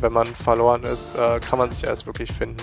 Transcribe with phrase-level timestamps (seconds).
[0.00, 2.62] wenn man verloren ist, äh, kann man sich erst wirklich finden.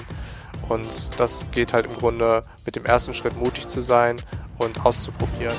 [0.70, 4.22] Und das geht halt im Grunde mit dem ersten Schritt mutig zu sein
[4.58, 5.56] und auszuprobieren.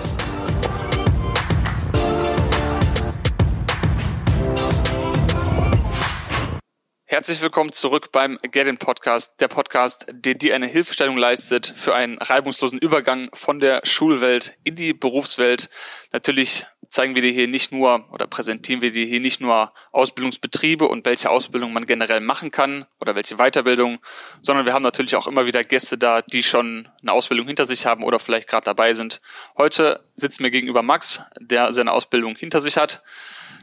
[7.06, 11.94] Herzlich willkommen zurück beim Get In Podcast, der Podcast, der dir eine Hilfestellung leistet für
[11.94, 15.70] einen reibungslosen Übergang von der Schulwelt in die Berufswelt.
[16.12, 20.86] Natürlich zeigen wir dir hier nicht nur oder präsentieren wir dir hier nicht nur Ausbildungsbetriebe
[20.86, 23.98] und welche Ausbildung man generell machen kann oder welche Weiterbildung,
[24.42, 27.84] sondern wir haben natürlich auch immer wieder Gäste da, die schon eine Ausbildung hinter sich
[27.84, 29.20] haben oder vielleicht gerade dabei sind.
[29.58, 33.02] Heute sitzt mir gegenüber Max, der seine Ausbildung hinter sich hat.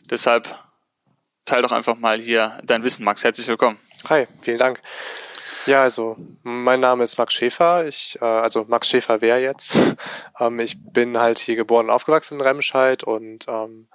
[0.09, 0.59] Deshalb
[1.45, 3.23] teil doch einfach mal hier dein Wissen, Max.
[3.23, 3.79] Herzlich willkommen.
[4.09, 4.81] Hi, vielen Dank.
[5.67, 7.87] Ja, also mein Name ist Max Schäfer.
[7.87, 9.75] Ich, äh, also Max Schäfer wer jetzt?
[10.39, 13.87] ähm, ich bin halt hier geboren und aufgewachsen in Remscheid und ähm,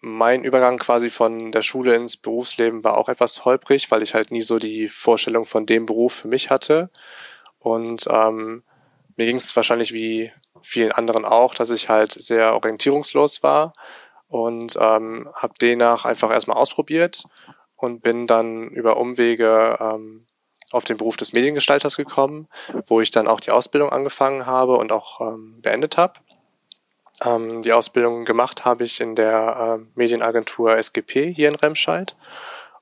[0.00, 4.30] mein Übergang quasi von der Schule ins Berufsleben war auch etwas holprig, weil ich halt
[4.30, 6.90] nie so die Vorstellung von dem Beruf für mich hatte.
[7.58, 8.62] Und ähm,
[9.16, 10.32] mir ging es wahrscheinlich wie
[10.62, 13.72] vielen anderen auch, dass ich halt sehr orientierungslos war
[14.28, 17.24] und ähm, habe demnach einfach erstmal ausprobiert
[17.76, 20.26] und bin dann über Umwege ähm,
[20.72, 22.48] auf den Beruf des Mediengestalters gekommen,
[22.86, 26.14] wo ich dann auch die Ausbildung angefangen habe und auch ähm, beendet habe.
[27.24, 32.16] Ähm, die Ausbildung gemacht habe ich in der äh, Medienagentur SGP hier in Remscheid.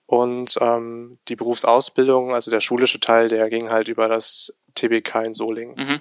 [0.07, 5.35] Und ähm, die Berufsausbildung, also der schulische Teil, der ging halt über das TBK in
[5.35, 5.77] Solingen.
[5.77, 6.01] Mhm.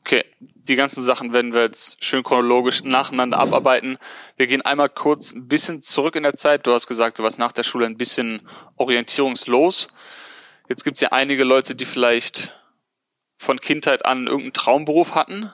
[0.00, 3.98] Okay, die ganzen Sachen werden wir jetzt schön chronologisch nacheinander abarbeiten.
[4.36, 6.66] Wir gehen einmal kurz ein bisschen zurück in der Zeit.
[6.66, 9.88] Du hast gesagt, du warst nach der Schule ein bisschen orientierungslos.
[10.68, 12.54] Jetzt gibt es ja einige Leute, die vielleicht
[13.36, 15.52] von Kindheit an irgendeinen Traumberuf hatten,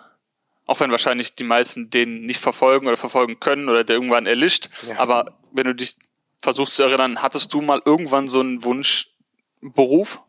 [0.67, 4.69] auch wenn wahrscheinlich die meisten den nicht verfolgen oder verfolgen können oder der irgendwann erlischt.
[4.87, 4.99] Ja.
[4.99, 5.97] Aber wenn du dich
[6.39, 10.21] versuchst zu erinnern, hattest du mal irgendwann so einen Wunschberuf?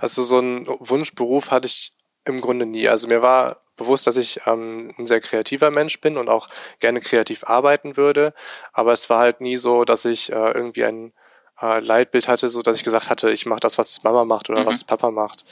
[0.00, 1.92] Also so einen Wunschberuf hatte ich
[2.24, 2.88] im Grunde nie.
[2.88, 6.48] Also mir war bewusst, dass ich ähm, ein sehr kreativer Mensch bin und auch
[6.80, 8.34] gerne kreativ arbeiten würde.
[8.72, 11.12] Aber es war halt nie so, dass ich äh, irgendwie ein
[11.60, 14.62] äh, Leitbild hatte, so dass ich gesagt hatte, ich mache das, was Mama macht oder
[14.62, 14.66] mhm.
[14.66, 15.44] was Papa macht.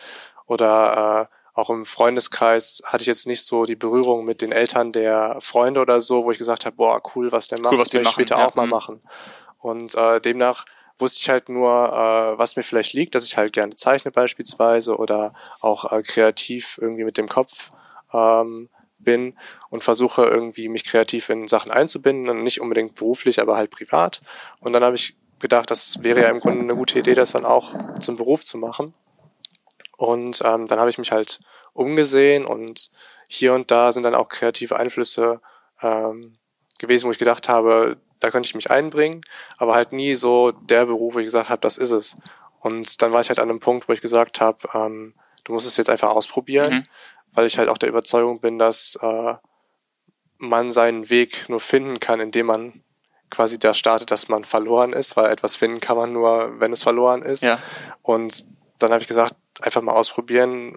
[0.47, 4.93] Oder äh, auch im Freundeskreis hatte ich jetzt nicht so die Berührung mit den Eltern
[4.93, 7.89] der Freunde oder so, wo ich gesagt habe, boah, cool, was der macht, cool, was
[7.89, 8.47] das will ich später ja.
[8.47, 8.71] auch mal mhm.
[8.71, 9.03] machen.
[9.59, 10.65] Und äh, demnach
[10.99, 14.97] wusste ich halt nur, äh, was mir vielleicht liegt, dass ich halt gerne zeichne beispielsweise
[14.97, 17.73] oder auch äh, kreativ irgendwie mit dem Kopf
[18.13, 18.69] ähm,
[18.99, 19.37] bin
[19.71, 24.23] und versuche irgendwie mich kreativ in Sachen einzubinden und nicht unbedingt beruflich, aber halt privat.
[24.61, 27.45] Und dann habe ich gedacht, das wäre ja im Grunde eine gute Idee, das dann
[27.45, 28.95] auch zum Beruf zu machen.
[29.97, 31.41] Und ähm, dann habe ich mich halt
[31.73, 32.91] umgesehen und
[33.29, 35.41] hier und da sind dann auch kreative Einflüsse
[35.83, 36.39] ähm,
[36.79, 39.23] gewesen, wo ich gedacht habe, da könnte ich mich einbringen,
[39.59, 42.17] aber halt nie so der Beruf, wo ich gesagt habe, das ist es.
[42.61, 45.67] Und dann war ich halt an einem Punkt, wo ich gesagt habe, ähm, du musst
[45.67, 46.85] es jetzt einfach ausprobieren, mhm.
[47.33, 49.35] weil ich halt auch der Überzeugung bin, dass äh,
[50.39, 52.83] man seinen Weg nur finden kann, indem man
[53.31, 56.83] quasi da startet, dass man verloren ist, weil etwas finden kann man nur, wenn es
[56.83, 57.43] verloren ist.
[57.43, 57.59] Ja.
[58.03, 58.45] Und
[58.79, 60.77] dann habe ich gesagt, einfach mal ausprobieren.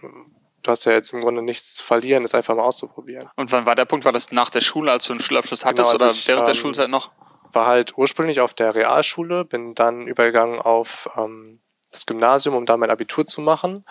[0.64, 3.30] Du hast ja jetzt im Grunde nichts zu verlieren, ist einfach mal auszuprobieren.
[3.36, 4.06] Und wann war der Punkt?
[4.06, 6.48] War das nach der Schule, als du einen Schulabschluss hattest genau, also oder ich, während
[6.48, 7.12] der ähm, Schulzeit noch?
[7.54, 11.62] war halt ursprünglich auf der Realschule, bin dann übergegangen auf ähm,
[11.92, 13.86] das Gymnasium, um da mein Abitur zu machen.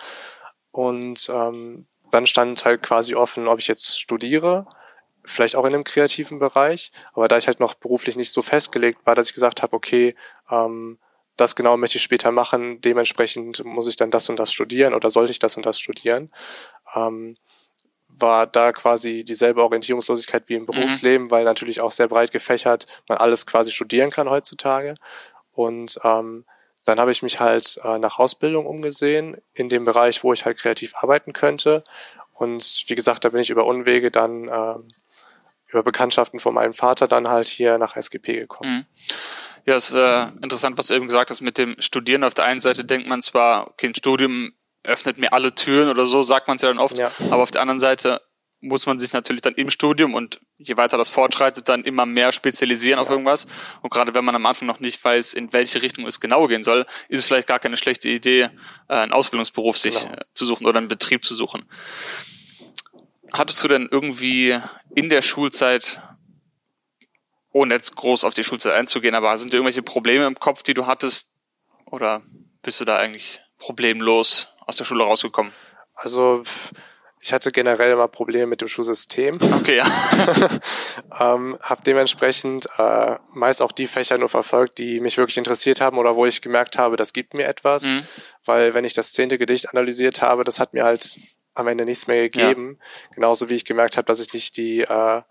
[0.71, 4.67] Und ähm, dann stand halt quasi offen, ob ich jetzt studiere,
[5.23, 6.91] vielleicht auch in einem kreativen Bereich.
[7.13, 10.15] Aber da ich halt noch beruflich nicht so festgelegt war, dass ich gesagt habe, okay,
[10.49, 10.97] ähm,
[11.37, 15.09] das genau möchte ich später machen, dementsprechend muss ich dann das und das studieren oder
[15.09, 16.31] sollte ich das und das studieren.
[16.95, 17.37] Ähm,
[18.07, 20.67] war da quasi dieselbe Orientierungslosigkeit wie im mhm.
[20.67, 21.31] Berufsleben, mhm.
[21.31, 24.95] weil natürlich auch sehr breit gefächert man alles quasi studieren kann heutzutage.
[25.53, 26.45] Und ähm,
[26.85, 30.57] dann habe ich mich halt äh, nach Ausbildung umgesehen in dem Bereich, wo ich halt
[30.57, 31.83] kreativ arbeiten könnte.
[32.33, 34.75] Und wie gesagt, da bin ich über Unwege dann äh,
[35.71, 38.71] über Bekanntschaften von meinem Vater dann halt hier nach SGP gekommen.
[38.71, 38.85] Mhm.
[39.65, 42.23] Ja, ist äh, interessant, was du eben gesagt hast mit dem Studieren.
[42.23, 44.53] Auf der einen Seite denkt man zwar, okay, ein Studium
[44.83, 46.97] öffnet mir alle Türen oder so, sagt man es ja dann oft.
[46.97, 47.11] Ja.
[47.29, 48.21] Aber auf der anderen Seite
[48.61, 52.31] muss man sich natürlich dann im Studium und je weiter das fortschreitet, dann immer mehr
[52.31, 53.03] spezialisieren ja.
[53.03, 53.47] auf irgendwas.
[53.81, 56.61] Und gerade wenn man am Anfang noch nicht weiß, in welche Richtung es genau gehen
[56.61, 58.49] soll, ist es vielleicht gar keine schlechte Idee,
[58.87, 60.13] äh, einen Ausbildungsberuf sich genau.
[60.13, 61.65] Äh, zu suchen oder einen Betrieb zu suchen.
[63.31, 64.59] Hattest du denn irgendwie
[64.93, 66.01] in der Schulzeit,
[67.51, 70.85] ohne jetzt groß auf die Schulzeit einzugehen, aber sind irgendwelche Probleme im Kopf, die du
[70.85, 71.33] hattest?
[71.85, 72.23] Oder
[72.61, 75.53] bist du da eigentlich problemlos aus der Schule rausgekommen?
[75.93, 76.43] Also
[77.23, 79.37] ich hatte generell immer Probleme mit dem Schulsystem.
[79.59, 79.85] Okay, ja.
[81.19, 85.99] ähm, habe dementsprechend äh, meist auch die Fächer nur verfolgt, die mich wirklich interessiert haben
[85.99, 87.91] oder wo ich gemerkt habe, das gibt mir etwas.
[87.91, 88.07] Mhm.
[88.45, 91.19] Weil wenn ich das zehnte Gedicht analysiert habe, das hat mir halt
[91.53, 92.77] am Ende nichts mehr gegeben.
[92.79, 93.15] Ja.
[93.15, 95.21] Genauso wie ich gemerkt habe, dass ich nicht die äh,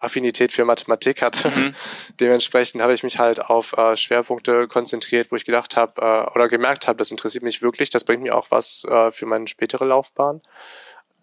[0.00, 1.50] Affinität für Mathematik hatte.
[1.50, 1.74] Mhm.
[2.20, 6.48] Dementsprechend habe ich mich halt auf äh, Schwerpunkte konzentriert, wo ich gedacht habe äh, oder
[6.48, 9.84] gemerkt habe, das interessiert mich wirklich, das bringt mir auch was äh, für meine spätere
[9.84, 10.42] Laufbahn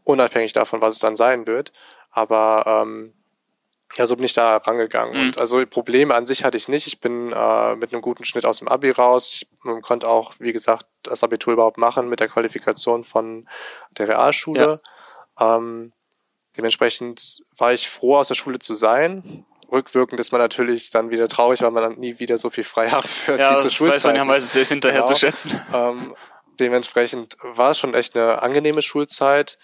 [0.03, 1.71] unabhängig davon, was es dann sein wird.
[2.11, 3.13] Aber ähm,
[3.97, 5.15] ja, so bin ich da rangegangen.
[5.15, 5.21] Mhm.
[5.21, 6.87] Und also Probleme an sich hatte ich nicht.
[6.87, 9.31] Ich bin äh, mit einem guten Schnitt aus dem Abi raus.
[9.33, 9.47] Ich
[9.81, 13.47] konnte auch, wie gesagt, das Abitur überhaupt machen mit der Qualifikation von
[13.97, 14.81] der Realschule.
[15.39, 15.57] Ja.
[15.57, 15.91] Ähm,
[16.57, 19.45] dementsprechend war ich froh, aus der Schule zu sein.
[19.71, 22.89] Rückwirkend ist man natürlich dann wieder traurig, weil man dann nie wieder so viel frei
[22.89, 23.95] hat für ja, diese Schulzeit.
[23.95, 25.13] Weiß man ja meistens sehr hinterher genau.
[25.13, 25.61] zu schätzen.
[25.73, 26.15] Ähm,
[26.59, 29.57] dementsprechend war es schon echt eine angenehme Schulzeit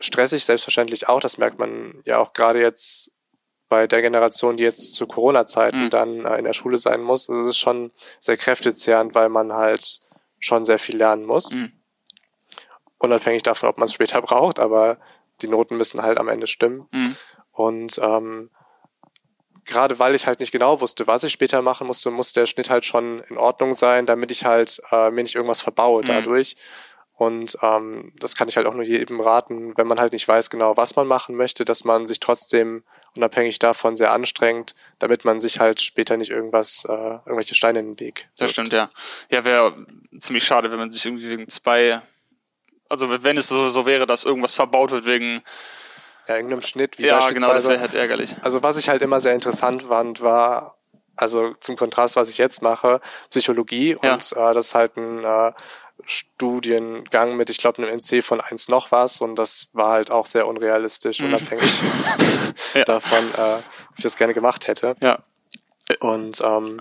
[0.00, 1.20] stressig, selbstverständlich auch.
[1.20, 3.12] Das merkt man ja auch gerade jetzt
[3.70, 5.90] bei der Generation, die jetzt zu Corona-Zeiten mhm.
[5.90, 7.28] dann äh, in der Schule sein muss.
[7.28, 10.00] Das ist schon sehr kräftezehrend, weil man halt
[10.38, 11.54] schon sehr viel lernen muss.
[11.54, 11.72] Mhm.
[12.98, 14.98] Unabhängig davon, ob man es später braucht, aber
[15.40, 16.88] die Noten müssen halt am Ende stimmen.
[16.90, 17.16] Mhm.
[17.52, 18.50] Und ähm,
[19.64, 22.70] gerade weil ich halt nicht genau wusste, was ich später machen musste, muss der Schnitt
[22.70, 26.08] halt schon in Ordnung sein, damit ich halt äh, mir nicht irgendwas verbaue mhm.
[26.08, 26.56] dadurch.
[27.14, 30.50] Und ähm, das kann ich halt auch nur jedem raten, wenn man halt nicht weiß
[30.50, 32.82] genau, was man machen möchte, dass man sich trotzdem
[33.16, 37.94] unabhängig davon sehr anstrengt, damit man sich halt später nicht irgendwas, äh, irgendwelche Steine in
[37.94, 38.28] den Weg.
[38.36, 38.40] Wirft.
[38.40, 38.90] Das stimmt, ja.
[39.30, 39.86] Ja, wäre
[40.18, 42.02] ziemlich schade, wenn man sich irgendwie wegen zwei,
[42.88, 45.42] also wenn es so, so wäre, dass irgendwas verbaut wird wegen
[46.28, 47.06] ja, irgendeinem Schnitt, wie.
[47.06, 48.36] Ja, genau, das wäre halt ärgerlich.
[48.42, 50.76] Also was ich halt immer sehr interessant fand, war,
[51.16, 54.12] also zum Kontrast, was ich jetzt mache, Psychologie ja.
[54.12, 55.52] und äh, das ist halt ein äh,
[56.06, 60.26] Studiengang mit, ich glaube, einem NC von eins noch was und das war halt auch
[60.26, 61.26] sehr unrealistisch, mhm.
[61.26, 61.80] unabhängig
[62.74, 62.84] ja.
[62.84, 63.54] davon, äh,
[63.90, 64.96] ob ich das gerne gemacht hätte.
[65.00, 65.18] Ja.
[66.00, 66.80] Und ähm,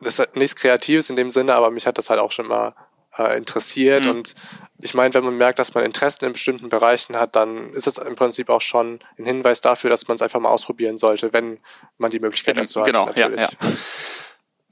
[0.00, 2.74] das ist nichts Kreatives in dem Sinne, aber mich hat das halt auch schon mal
[3.16, 4.10] äh, interessiert mhm.
[4.10, 4.34] und
[4.82, 7.98] ich meine, wenn man merkt, dass man Interessen in bestimmten Bereichen hat, dann ist es
[7.98, 11.58] im Prinzip auch schon ein Hinweis dafür, dass man es einfach mal ausprobieren sollte, wenn
[11.98, 12.86] man die Möglichkeit dazu hat.
[12.86, 13.40] Genau, natürlich.
[13.40, 13.72] Ja, ja.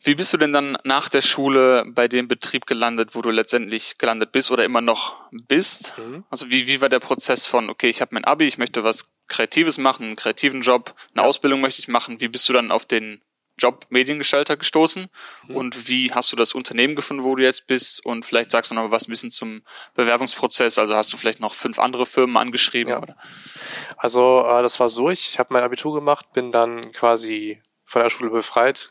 [0.02, 3.98] Wie bist du denn dann nach der Schule bei dem Betrieb gelandet, wo du letztendlich
[3.98, 5.98] gelandet bist oder immer noch bist?
[5.98, 6.24] Mhm.
[6.30, 9.10] Also wie, wie war der Prozess von, okay, ich habe mein Abi, ich möchte was
[9.26, 11.28] Kreatives machen, einen kreativen Job, eine ja.
[11.28, 12.20] Ausbildung möchte ich machen.
[12.20, 13.22] Wie bist du dann auf den
[13.58, 15.10] Job Mediengestalter gestoßen?
[15.46, 15.56] Mhm.
[15.56, 18.04] Und wie hast du das Unternehmen gefunden, wo du jetzt bist?
[18.04, 19.62] Und vielleicht sagst du noch was ein bisschen zum
[19.94, 20.78] Bewerbungsprozess.
[20.78, 22.92] Also hast du vielleicht noch fünf andere Firmen angeschrieben?
[22.92, 23.02] Ja.
[23.02, 23.16] Oder?
[23.96, 28.10] Also äh, das war so, ich habe mein Abitur gemacht, bin dann quasi von der
[28.10, 28.90] Schule befreit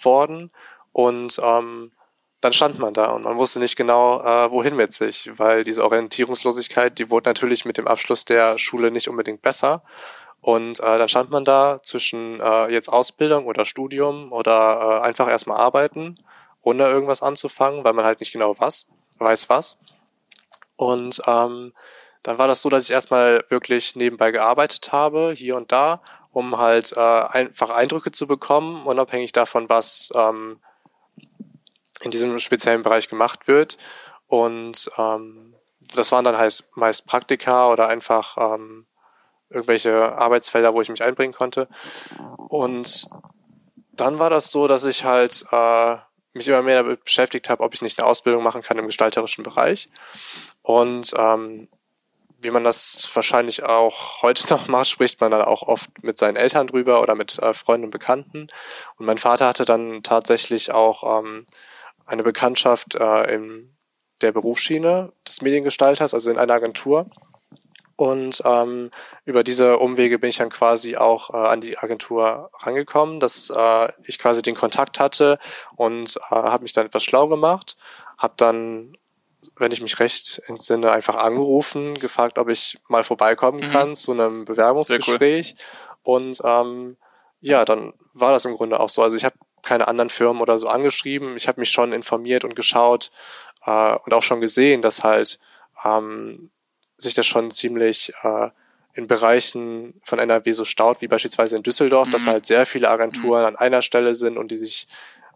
[0.00, 0.50] worden
[0.92, 1.92] und ähm,
[2.40, 5.82] dann stand man da und man wusste nicht genau, äh, wohin mit sich, weil diese
[5.82, 9.82] Orientierungslosigkeit, die wurde natürlich mit dem Abschluss der Schule nicht unbedingt besser.
[10.42, 15.26] Und äh, dann stand man da zwischen äh, jetzt Ausbildung oder Studium oder äh, einfach
[15.26, 16.18] erstmal arbeiten,
[16.60, 18.88] ohne irgendwas anzufangen, weil man halt nicht genau was,
[19.18, 19.78] weiß was.
[20.76, 21.72] Und ähm,
[22.22, 26.02] dann war das so, dass ich erstmal wirklich nebenbei gearbeitet habe, hier und da,
[26.34, 30.60] um halt äh, einfach Eindrücke zu bekommen, unabhängig davon, was ähm,
[32.00, 33.78] in diesem speziellen Bereich gemacht wird.
[34.26, 35.54] Und ähm,
[35.94, 38.86] das waren dann halt meist Praktika oder einfach ähm,
[39.48, 41.68] irgendwelche Arbeitsfelder, wo ich mich einbringen konnte.
[42.36, 43.06] Und
[43.92, 45.96] dann war das so, dass ich halt äh,
[46.32, 49.44] mich immer mehr damit beschäftigt habe, ob ich nicht eine Ausbildung machen kann im gestalterischen
[49.44, 49.88] Bereich.
[50.62, 51.68] Und ähm,
[52.40, 56.36] wie man das wahrscheinlich auch heute noch macht, spricht man dann auch oft mit seinen
[56.36, 58.48] Eltern drüber oder mit äh, Freunden und Bekannten.
[58.96, 61.46] Und mein Vater hatte dann tatsächlich auch ähm,
[62.06, 63.76] eine Bekanntschaft äh, in
[64.20, 67.10] der Berufsschiene des Mediengestalters, also in einer Agentur.
[67.96, 68.90] Und ähm,
[69.24, 73.92] über diese Umwege bin ich dann quasi auch äh, an die Agentur rangekommen, dass äh,
[74.02, 75.38] ich quasi den Kontakt hatte
[75.76, 77.76] und äh, habe mich dann etwas schlau gemacht,
[78.18, 78.96] habe dann
[79.56, 83.70] wenn ich mich recht entsinne, einfach angerufen, gefragt, ob ich mal vorbeikommen mhm.
[83.70, 85.56] kann zu einem Bewerbungsgespräch.
[85.56, 86.14] Cool.
[86.14, 86.96] Und ähm,
[87.40, 89.02] ja, dann war das im Grunde auch so.
[89.02, 91.36] Also ich habe keine anderen Firmen oder so angeschrieben.
[91.36, 93.10] Ich habe mich schon informiert und geschaut
[93.66, 95.38] äh, und auch schon gesehen, dass halt
[95.84, 96.50] ähm,
[96.96, 98.50] sich das schon ziemlich äh,
[98.94, 102.12] in Bereichen von NRW so staut, wie beispielsweise in Düsseldorf, mhm.
[102.12, 103.46] dass halt sehr viele Agenturen mhm.
[103.48, 104.86] an einer Stelle sind und die sich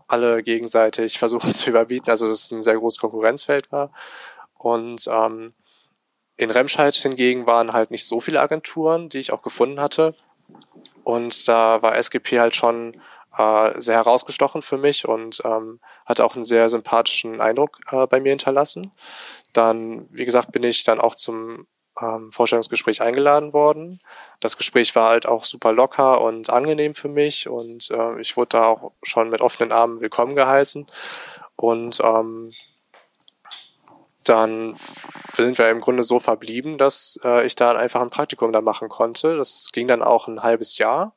[0.09, 3.93] alle gegenseitig versuchen zu überbieten, also dass es ein sehr großes Konkurrenzfeld war.
[4.55, 5.55] Und ähm,
[6.37, 10.15] in Remscheid hingegen waren halt nicht so viele Agenturen, die ich auch gefunden hatte.
[11.05, 13.01] Und da war SGP halt schon
[13.37, 18.21] äh, sehr herausgestochen für mich und ähm, hatte auch einen sehr sympathischen Eindruck äh, bei
[18.21, 18.93] mir hinterlassen.
[19.53, 21.67] Dann, wie gesagt, bin ich dann auch zum
[22.01, 24.01] ähm, Vorstellungsgespräch eingeladen worden.
[24.41, 28.51] Das Gespräch war halt auch super locker und angenehm für mich und äh, ich wurde
[28.51, 30.87] da auch schon mit offenen Armen willkommen geheißen.
[31.57, 32.53] Und ähm,
[34.25, 34.77] dann
[35.35, 38.89] sind wir im Grunde so verblieben, dass äh, ich da einfach ein Praktikum da machen
[38.89, 39.37] konnte.
[39.37, 41.15] Das ging dann auch ein halbes Jahr,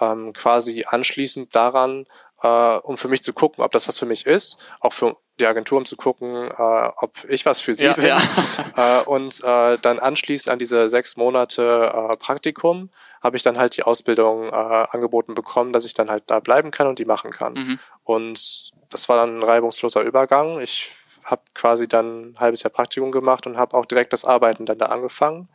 [0.00, 2.06] ähm, quasi anschließend daran,
[2.42, 5.46] äh, um für mich zu gucken, ob das was für mich ist, auch für die
[5.46, 8.06] Agentur, um zu gucken, äh, ob ich was für sie ja, bin.
[8.06, 8.18] Ja.
[8.74, 12.88] Äh, und äh, dann anschließend an diese sechs Monate äh, Praktikum
[13.22, 16.70] habe ich dann halt die Ausbildung äh, angeboten bekommen, dass ich dann halt da bleiben
[16.70, 17.52] kann und die machen kann.
[17.52, 17.78] Mhm.
[18.04, 20.58] Und das war dann ein reibungsloser Übergang.
[20.60, 20.90] Ich
[21.22, 24.78] habe quasi dann ein halbes Jahr Praktikum gemacht und habe auch direkt das Arbeiten dann
[24.78, 25.50] da angefangen.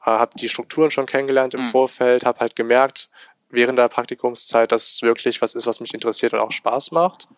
[0.00, 1.68] Äh, habe die Strukturen schon kennengelernt im mhm.
[1.68, 3.10] Vorfeld, habe halt gemerkt
[3.50, 7.28] während der Praktikumszeit, dass es wirklich was ist, was mich interessiert und auch Spaß macht.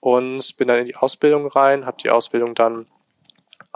[0.00, 2.86] Und bin dann in die Ausbildung rein, habe die Ausbildung dann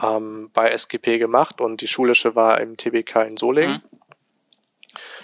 [0.02, 3.82] ähm, bei SGP gemacht und die schulische war im TBK in Solingen.
[3.90, 3.98] Mhm.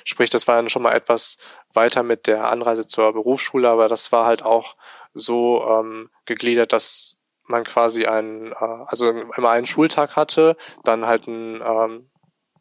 [0.04, 1.38] Sprich, das war dann schon mal etwas
[1.72, 4.76] weiter mit der Anreise zur Berufsschule, aber das war halt auch
[5.14, 11.26] so ähm, gegliedert, dass man quasi einen, äh, also immer einen Schultag hatte, dann halt
[11.26, 12.10] ein ähm,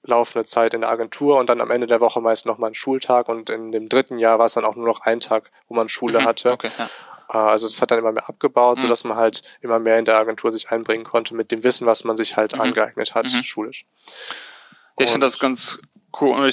[0.04, 3.30] laufende Zeit in der Agentur und dann am Ende der Woche meist nochmal einen Schultag
[3.30, 5.90] und in dem dritten Jahr war es dann auch nur noch ein Tag, wo man
[5.90, 6.52] Schule mhm, hatte.
[6.52, 6.90] Okay, ja.
[7.30, 8.82] Äh, also das hat dann immer mehr abgebaut, mhm.
[8.82, 12.04] sodass man halt immer mehr in der Agentur sich einbringen konnte mit dem Wissen, was
[12.04, 12.62] man sich halt mhm.
[12.62, 13.44] angeeignet hat, mhm.
[13.44, 13.86] schulisch.
[14.98, 15.80] Ja, ich finde das ganz
[16.20, 16.52] cool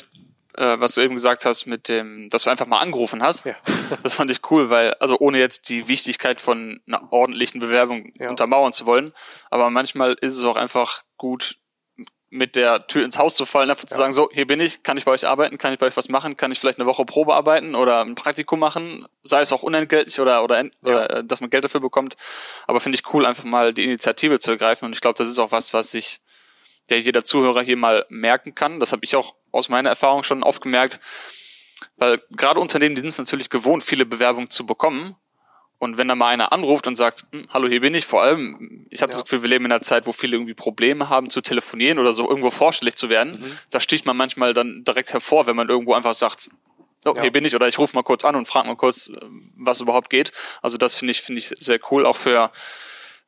[0.57, 3.45] äh, was du eben gesagt hast mit dem, dass du einfach mal angerufen hast.
[3.45, 3.57] Ja.
[4.03, 8.31] das fand ich cool, weil, also ohne jetzt die Wichtigkeit von einer ordentlichen Bewerbung ja.
[8.31, 9.13] untermauern zu wollen,
[9.51, 11.59] aber manchmal ist es auch einfach gut,
[12.37, 13.89] mit der Tür ins Haus zu fallen, einfach ja.
[13.89, 15.97] zu sagen, so, hier bin ich, kann ich bei euch arbeiten, kann ich bei euch
[15.97, 19.53] was machen, kann ich vielleicht eine Woche Probe arbeiten oder ein Praktikum machen, sei es
[19.53, 20.71] auch unentgeltlich oder, oder, ja.
[20.83, 22.17] oder äh, dass man Geld dafür bekommt.
[22.67, 25.39] Aber finde ich cool, einfach mal die Initiative zu ergreifen und ich glaube, das ist
[25.39, 26.21] auch was, was sich
[26.91, 28.79] der jeder Zuhörer hier mal merken kann.
[28.79, 31.01] Das habe ich auch aus meiner Erfahrung schon oft gemerkt,
[31.97, 35.17] weil gerade Unternehmen, die sind es natürlich gewohnt, viele Bewerbungen zu bekommen.
[35.79, 38.87] Und wenn da mal einer anruft und sagt, hm, hallo, hier bin ich, vor allem,
[38.91, 39.19] ich habe ja.
[39.19, 42.13] das Gefühl, wir leben in einer Zeit, wo viele irgendwie Probleme haben zu telefonieren oder
[42.13, 43.41] so irgendwo vorstellig zu werden.
[43.41, 43.59] Mhm.
[43.71, 46.49] Da sticht man manchmal dann direkt hervor, wenn man irgendwo einfach sagt,
[47.05, 47.23] oh, ja.
[47.23, 49.13] hier bin ich oder ich rufe mal kurz an und frage mal kurz,
[49.57, 50.33] was überhaupt geht.
[50.63, 52.51] Also das finde ich, finde ich sehr cool, auch für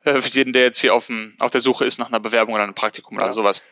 [0.03, 2.53] äh, für jeden, der jetzt hier auf, dem, auf der Suche ist nach einer Bewerbung
[2.53, 3.23] oder einem Praktikum ja.
[3.23, 3.63] oder sowas.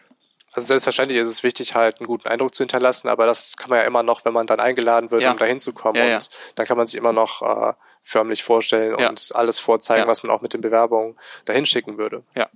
[0.54, 3.80] Also selbstverständlich ist es wichtig, halt einen guten Eindruck zu hinterlassen, aber das kann man
[3.80, 5.32] ja immer noch, wenn man dann eingeladen wird, ja.
[5.32, 6.02] um da hinzukommen.
[6.02, 7.74] Ja, und dann kann man sich immer noch äh,
[8.08, 12.24] förmlich vorstellen und alles vorzeigen, was man auch mit den Bewerbungen dahin schicken würde.
[12.36, 12.48] Ja.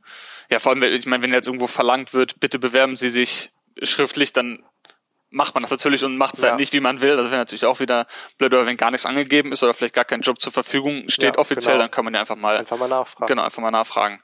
[0.49, 3.51] Ja, vor allem, ich meine, wenn jetzt irgendwo verlangt wird, bitte bewerben Sie sich
[3.83, 4.63] schriftlich, dann
[5.29, 6.55] macht man das natürlich und macht es ja.
[6.55, 7.17] nicht, wie man will.
[7.17, 10.05] Das wäre natürlich auch wieder blöd, oder wenn gar nichts angegeben ist oder vielleicht gar
[10.05, 11.83] kein Job zur Verfügung steht ja, offiziell, genau.
[11.83, 13.27] dann kann man ja einfach mal, einfach mal nachfragen.
[13.27, 14.23] Genau, einfach mal nachfragen.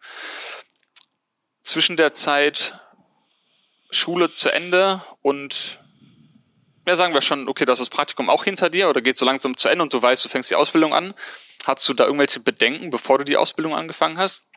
[1.62, 2.80] Zwischen der Zeit
[3.90, 5.80] Schule zu Ende und
[6.88, 9.26] ja, sagen wir schon, okay, das ist das Praktikum auch hinter dir oder geht so
[9.26, 11.14] langsam zu Ende und du weißt, du fängst die Ausbildung an.
[11.66, 14.48] Hast du da irgendwelche Bedenken, bevor du die Ausbildung angefangen hast?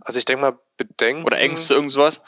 [0.00, 1.24] Also ich denke mal, Bedenken.
[1.24, 2.22] Oder Ängste, irgendwas?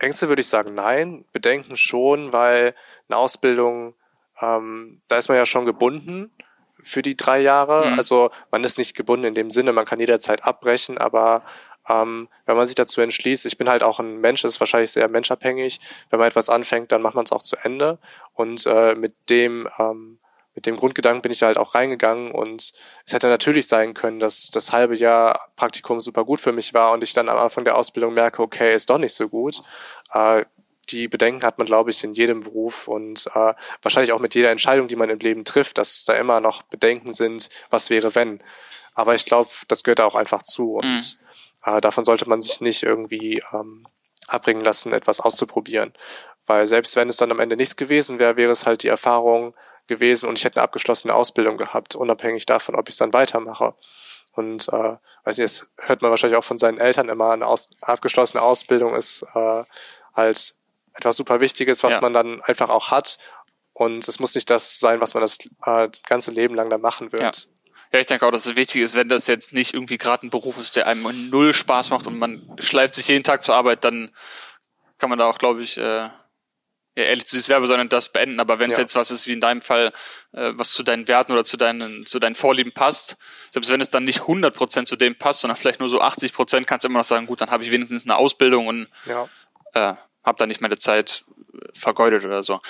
[0.00, 1.24] Ängste würde ich sagen, nein.
[1.32, 2.74] Bedenken schon, weil
[3.08, 3.94] eine Ausbildung,
[4.40, 6.32] ähm, da ist man ja schon gebunden
[6.82, 7.90] für die drei Jahre.
[7.90, 7.98] Mhm.
[7.98, 11.44] Also man ist nicht gebunden in dem Sinne, man kann jederzeit abbrechen, aber
[11.90, 14.92] ähm, wenn man sich dazu entschließt, ich bin halt auch ein Mensch, das ist wahrscheinlich
[14.92, 15.80] sehr menschabhängig,
[16.10, 17.98] wenn man etwas anfängt, dann macht man es auch zu Ende.
[18.34, 20.18] Und äh, mit dem ähm,
[20.54, 22.72] mit dem Grundgedanken bin ich da halt auch reingegangen und
[23.06, 26.92] es hätte natürlich sein können, dass das halbe Jahr Praktikum super gut für mich war
[26.92, 29.62] und ich dann am Anfang der Ausbildung merke, okay, ist doch nicht so gut.
[30.12, 30.44] Äh,
[30.90, 34.50] die Bedenken hat man, glaube ich, in jedem Beruf und äh, wahrscheinlich auch mit jeder
[34.50, 38.42] Entscheidung, die man im Leben trifft, dass da immer noch Bedenken sind, was wäre wenn.
[38.94, 41.02] Aber ich glaube, das gehört da auch einfach zu und mhm.
[41.64, 43.86] Äh, davon sollte man sich nicht irgendwie ähm,
[44.28, 45.92] abbringen lassen, etwas auszuprobieren.
[46.46, 49.54] Weil selbst wenn es dann am Ende nichts gewesen wäre, wäre es halt die Erfahrung,
[49.90, 53.74] gewesen und ich hätte eine abgeschlossene Ausbildung gehabt, unabhängig davon, ob ich es dann weitermache.
[54.32, 57.68] Und äh, weiß nicht, das hört man wahrscheinlich auch von seinen Eltern immer, eine aus
[57.82, 59.64] abgeschlossene Ausbildung ist äh,
[60.14, 60.54] halt
[60.94, 62.00] etwas super Wichtiges, was ja.
[62.00, 63.18] man dann einfach auch hat.
[63.72, 67.12] Und es muss nicht das sein, was man das äh, ganze Leben lang dann machen
[67.12, 67.36] wird.
[67.36, 67.52] Ja.
[67.92, 70.30] Ja, ich denke auch, dass es wichtig ist, wenn das jetzt nicht irgendwie gerade ein
[70.30, 73.82] Beruf ist, der einem null Spaß macht und man schleift sich jeden Tag zur Arbeit,
[73.84, 74.14] dann
[74.98, 76.08] kann man da auch, glaube ich, äh,
[76.96, 78.40] ja, ehrlich zu sich selber, sondern das beenden.
[78.40, 78.82] Aber wenn es ja.
[78.82, 79.92] jetzt was ist, wie in deinem Fall,
[80.32, 83.16] äh, was zu deinen Werten oder zu deinen, zu deinen Vorlieben passt,
[83.52, 86.84] selbst wenn es dann nicht 100% zu dem passt, sondern vielleicht nur so 80%, kannst
[86.84, 89.28] du immer noch sagen, gut, dann habe ich wenigstens eine Ausbildung und ja.
[89.72, 89.94] äh,
[90.24, 91.24] habe dann nicht meine Zeit
[91.72, 92.60] vergeudet oder so.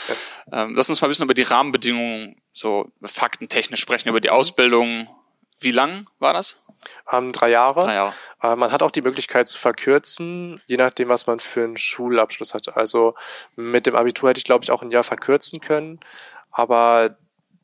[0.52, 0.62] Ja.
[0.62, 4.34] Ähm, lass uns mal ein bisschen über die Rahmenbedingungen, so faktentechnisch sprechen, über die mhm.
[4.34, 5.08] Ausbildung.
[5.58, 6.62] Wie lang war das?
[7.12, 7.80] Ähm, drei Jahre.
[7.80, 8.14] Drei Jahre.
[8.42, 12.54] Äh, man hat auch die Möglichkeit zu verkürzen, je nachdem, was man für einen Schulabschluss
[12.54, 12.74] hat.
[12.76, 13.14] Also
[13.56, 16.00] mit dem Abitur hätte ich, glaube ich, auch ein Jahr verkürzen können.
[16.50, 17.16] Aber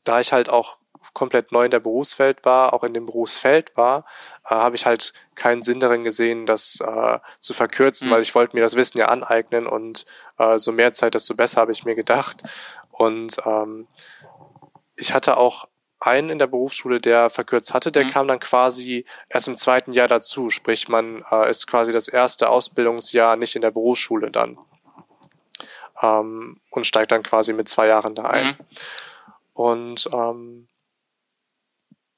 [0.03, 0.77] da ich halt auch
[1.13, 4.05] komplett neu in der Berufswelt war, auch in dem Berufsfeld war,
[4.45, 8.13] äh, habe ich halt keinen Sinn darin gesehen, das äh, zu verkürzen, mhm.
[8.13, 10.05] weil ich wollte mir das Wissen ja aneignen und
[10.37, 12.43] äh, so mehr Zeit, desto besser, habe ich mir gedacht.
[12.91, 13.87] Und ähm,
[14.95, 15.67] ich hatte auch
[15.99, 18.09] einen in der Berufsschule, der verkürzt hatte, der mhm.
[18.09, 20.49] kam dann quasi erst im zweiten Jahr dazu.
[20.49, 24.57] Sprich, man äh, ist quasi das erste Ausbildungsjahr nicht in der Berufsschule dann.
[26.01, 28.47] Ähm, und steigt dann quasi mit zwei Jahren da ein.
[28.47, 28.55] Mhm.
[29.53, 30.67] Und ähm,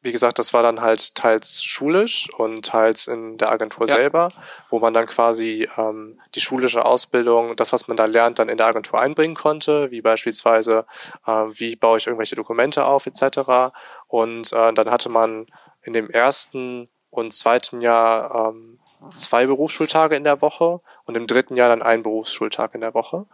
[0.02, 3.96] wie gesagt, das war dann halt teils schulisch und teils in der Agentur ja.
[3.96, 4.30] selber,
[4.70, 8.58] wo man dann quasi ähm, die schulische Ausbildung, das, was man da lernt, dann in
[8.58, 10.86] der Agentur einbringen konnte, wie beispielsweise,
[11.28, 13.74] äh, wie baue ich irgendwelche Dokumente auf, etc.
[14.08, 15.48] Und äh, dann hatte man
[15.82, 18.80] in dem ersten und zweiten Jahr ähm,
[19.12, 23.26] zwei Berufsschultage in der Woche und im dritten Jahr dann einen Berufsschultag in der Woche.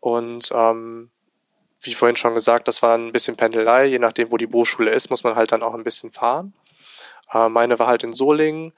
[0.00, 1.10] Und ähm,
[1.86, 3.86] wie vorhin schon gesagt, das war ein bisschen Pendelei.
[3.86, 6.54] Je nachdem, wo die Berufsschule ist, muss man halt dann auch ein bisschen fahren.
[7.32, 8.72] Äh, meine war halt in Solingen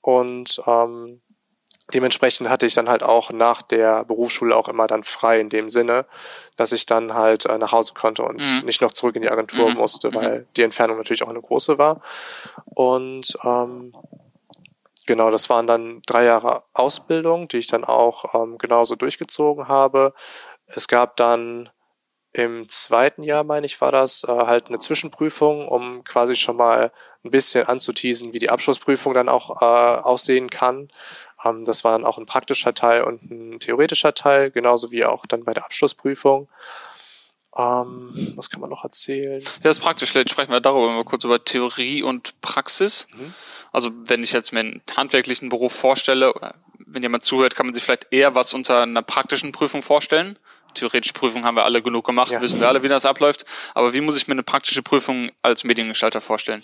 [0.00, 1.20] und ähm,
[1.94, 5.68] dementsprechend hatte ich dann halt auch nach der Berufsschule auch immer dann frei in dem
[5.68, 6.06] Sinne,
[6.56, 8.64] dass ich dann halt äh, nach Hause konnte und mhm.
[8.64, 9.76] nicht noch zurück in die Agentur mhm.
[9.76, 10.46] musste, weil mhm.
[10.56, 12.02] die Entfernung natürlich auch eine große war.
[12.66, 13.94] Und ähm,
[15.06, 20.12] genau, das waren dann drei Jahre Ausbildung, die ich dann auch ähm, genauso durchgezogen habe.
[20.66, 21.70] Es gab dann
[22.36, 26.92] im zweiten Jahr, meine ich, war das äh, halt eine Zwischenprüfung, um quasi schon mal
[27.24, 30.90] ein bisschen anzuteasen, wie die Abschlussprüfung dann auch äh, aussehen kann.
[31.42, 35.24] Ähm, das war dann auch ein praktischer Teil und ein theoretischer Teil, genauso wie auch
[35.24, 36.50] dann bei der Abschlussprüfung.
[37.56, 39.40] Ähm, was kann man noch erzählen?
[39.40, 40.12] Ja, das ist praktisch.
[40.12, 43.08] Vielleicht sprechen wir darüber mal kurz über Theorie und Praxis.
[43.14, 43.32] Mhm.
[43.72, 46.34] Also wenn ich jetzt mir einen handwerklichen Beruf vorstelle,
[46.84, 50.38] wenn jemand zuhört, kann man sich vielleicht eher was unter einer praktischen Prüfung vorstellen
[50.76, 52.40] theoretische Prüfung haben wir alle genug gemacht, ja.
[52.40, 53.44] wissen wir alle, wie das abläuft.
[53.74, 56.62] Aber wie muss ich mir eine praktische Prüfung als Mediengestalter vorstellen?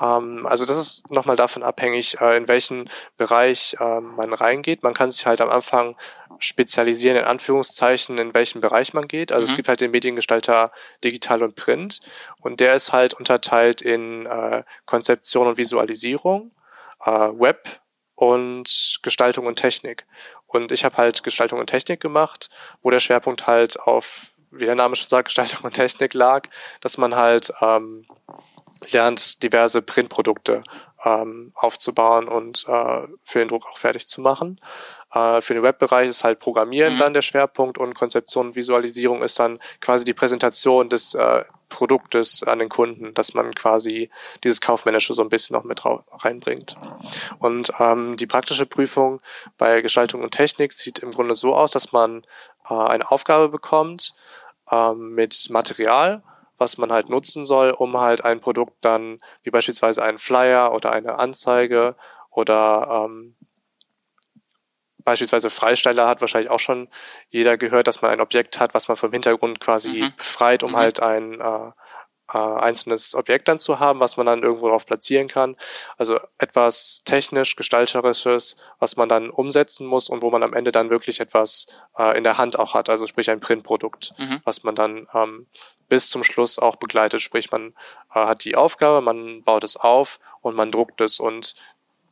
[0.00, 4.82] Ähm, also das ist nochmal davon abhängig, äh, in welchen Bereich äh, man reingeht.
[4.82, 5.96] Man kann sich halt am Anfang
[6.38, 9.32] spezialisieren, in Anführungszeichen, in welchen Bereich man geht.
[9.32, 9.50] Also mhm.
[9.50, 10.72] es gibt halt den Mediengestalter
[11.04, 12.00] Digital und Print
[12.40, 16.50] und der ist halt unterteilt in äh, Konzeption und Visualisierung,
[17.04, 17.80] äh, Web
[18.14, 20.06] und Gestaltung und Technik.
[20.52, 22.50] Und ich habe halt Gestaltung und Technik gemacht,
[22.82, 26.48] wo der Schwerpunkt halt auf, wie der Name schon sagt, Gestaltung und Technik lag,
[26.80, 28.06] dass man halt ähm,
[28.90, 30.62] lernt, diverse Printprodukte
[31.04, 34.60] ähm, aufzubauen und äh, für den Druck auch fertig zu machen.
[35.12, 36.98] Äh, für den Webbereich ist halt Programmieren mhm.
[36.98, 42.42] dann der Schwerpunkt und Konzeption und Visualisierung ist dann quasi die Präsentation des äh, Produktes
[42.42, 44.10] an den Kunden, dass man quasi
[44.44, 46.76] dieses Kaufmännische so ein bisschen noch mit reinbringt.
[47.38, 49.20] Und ähm, die praktische Prüfung
[49.58, 52.24] bei Gestaltung und Technik sieht im Grunde so aus, dass man
[52.68, 54.14] äh, eine Aufgabe bekommt
[54.70, 56.22] ähm, mit Material,
[56.58, 60.92] was man halt nutzen soll, um halt ein Produkt dann, wie beispielsweise einen Flyer oder
[60.92, 61.96] eine Anzeige
[62.30, 63.34] oder ähm,
[65.04, 66.88] beispielsweise Freisteller hat wahrscheinlich auch schon
[67.30, 70.12] jeder gehört, dass man ein Objekt hat, was man vom Hintergrund quasi mhm.
[70.16, 70.76] befreit, um mhm.
[70.76, 71.70] halt ein äh,
[72.32, 75.56] äh, einzelnes Objekt dann zu haben, was man dann irgendwo drauf platzieren kann.
[75.98, 80.90] Also etwas technisch gestalterisches, was man dann umsetzen muss und wo man am Ende dann
[80.90, 81.66] wirklich etwas
[81.98, 84.40] äh, in der Hand auch hat, also sprich ein Printprodukt, mhm.
[84.44, 85.46] was man dann ähm,
[85.88, 87.20] bis zum Schluss auch begleitet.
[87.20, 87.74] Sprich, man
[88.14, 91.54] äh, hat die Aufgabe, man baut es auf und man druckt es und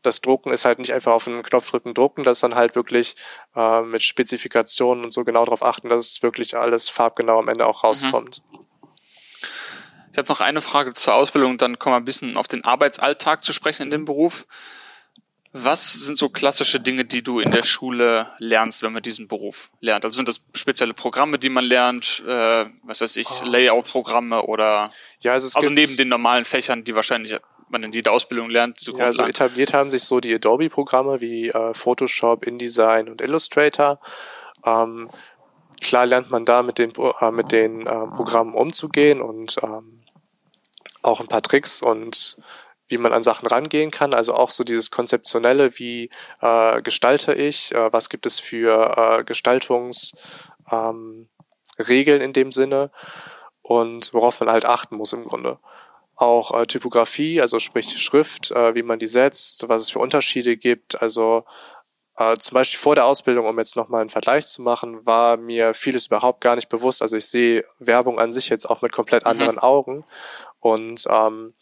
[0.02, 3.16] das Drucken ist halt nicht einfach auf einen Knopfdrücken drucken, das dann halt wirklich
[3.54, 7.66] äh, mit Spezifikationen und so genau darauf achten, dass es wirklich alles farbgenau am Ende
[7.66, 8.42] auch rauskommt.
[8.50, 8.60] Mhm.
[10.12, 13.42] Ich habe noch eine Frage zur Ausbildung, dann kommen wir ein bisschen auf den Arbeitsalltag
[13.42, 14.46] zu sprechen in dem Beruf.
[15.52, 19.70] Was sind so klassische Dinge, die du in der Schule lernst, wenn man diesen Beruf
[19.80, 20.04] lernt?
[20.04, 23.44] Also sind das spezielle Programme, die man lernt, äh, was weiß ich, oh.
[23.44, 27.36] Layout-Programme oder ja, also, also neben den normalen Fächern, die wahrscheinlich
[27.70, 28.78] man in jeder Ausbildung lernt.
[28.80, 34.00] So ja, also etabliert haben sich so die Adobe-Programme wie äh, Photoshop, InDesign und Illustrator.
[34.64, 35.08] Ähm,
[35.80, 40.02] klar lernt man da mit den, äh, mit den äh, Programmen umzugehen und ähm,
[41.02, 42.38] auch ein paar Tricks und
[42.88, 44.12] wie man an Sachen rangehen kann.
[44.14, 49.24] Also auch so dieses Konzeptionelle, wie äh, gestalte ich, äh, was gibt es für äh,
[49.24, 50.18] Gestaltungsregeln
[50.70, 52.90] ähm, in dem Sinne
[53.62, 55.58] und worauf man halt achten muss im Grunde
[56.20, 60.56] auch äh, Typografie, also sprich Schrift, äh, wie man die setzt, was es für Unterschiede
[60.56, 61.00] gibt.
[61.00, 61.44] Also
[62.16, 65.72] äh, zum Beispiel vor der Ausbildung, um jetzt nochmal einen Vergleich zu machen, war mir
[65.72, 67.00] vieles überhaupt gar nicht bewusst.
[67.00, 69.30] Also ich sehe Werbung an sich jetzt auch mit komplett mhm.
[69.30, 69.60] anderen mhm.
[69.60, 70.04] Augen.
[70.58, 71.54] Und ähm,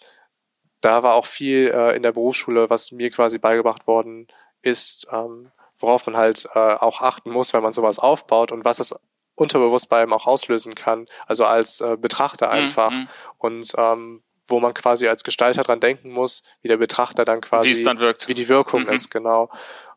[0.80, 4.26] da war auch viel äh, in der Berufsschule, was mir quasi beigebracht worden
[4.60, 8.80] ist, ähm, worauf man halt äh, auch achten muss, wenn man sowas aufbaut und was
[8.80, 8.98] es
[9.36, 12.90] unterbewusst bei einem auch auslösen kann, also als äh, Betrachter mhm, einfach.
[12.90, 13.08] Mhm.
[13.38, 17.68] Und ähm, wo man quasi als Gestalter dran denken muss, wie der Betrachter dann quasi,
[17.68, 18.90] wie es dann wirkt, wie die Wirkung mhm.
[18.90, 19.50] ist, genau.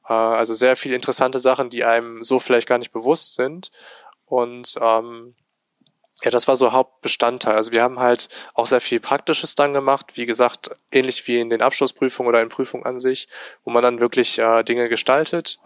[0.07, 3.71] Äh, also sehr viele interessante Sachen, die einem so vielleicht gar nicht bewusst sind.
[4.25, 5.35] Und ähm,
[6.23, 7.55] ja, das war so Hauptbestandteil.
[7.55, 11.49] Also wir haben halt auch sehr viel Praktisches dann gemacht, wie gesagt, ähnlich wie in
[11.49, 13.27] den Abschlussprüfungen oder in Prüfungen an sich,
[13.63, 15.59] wo man dann wirklich äh, Dinge gestaltet,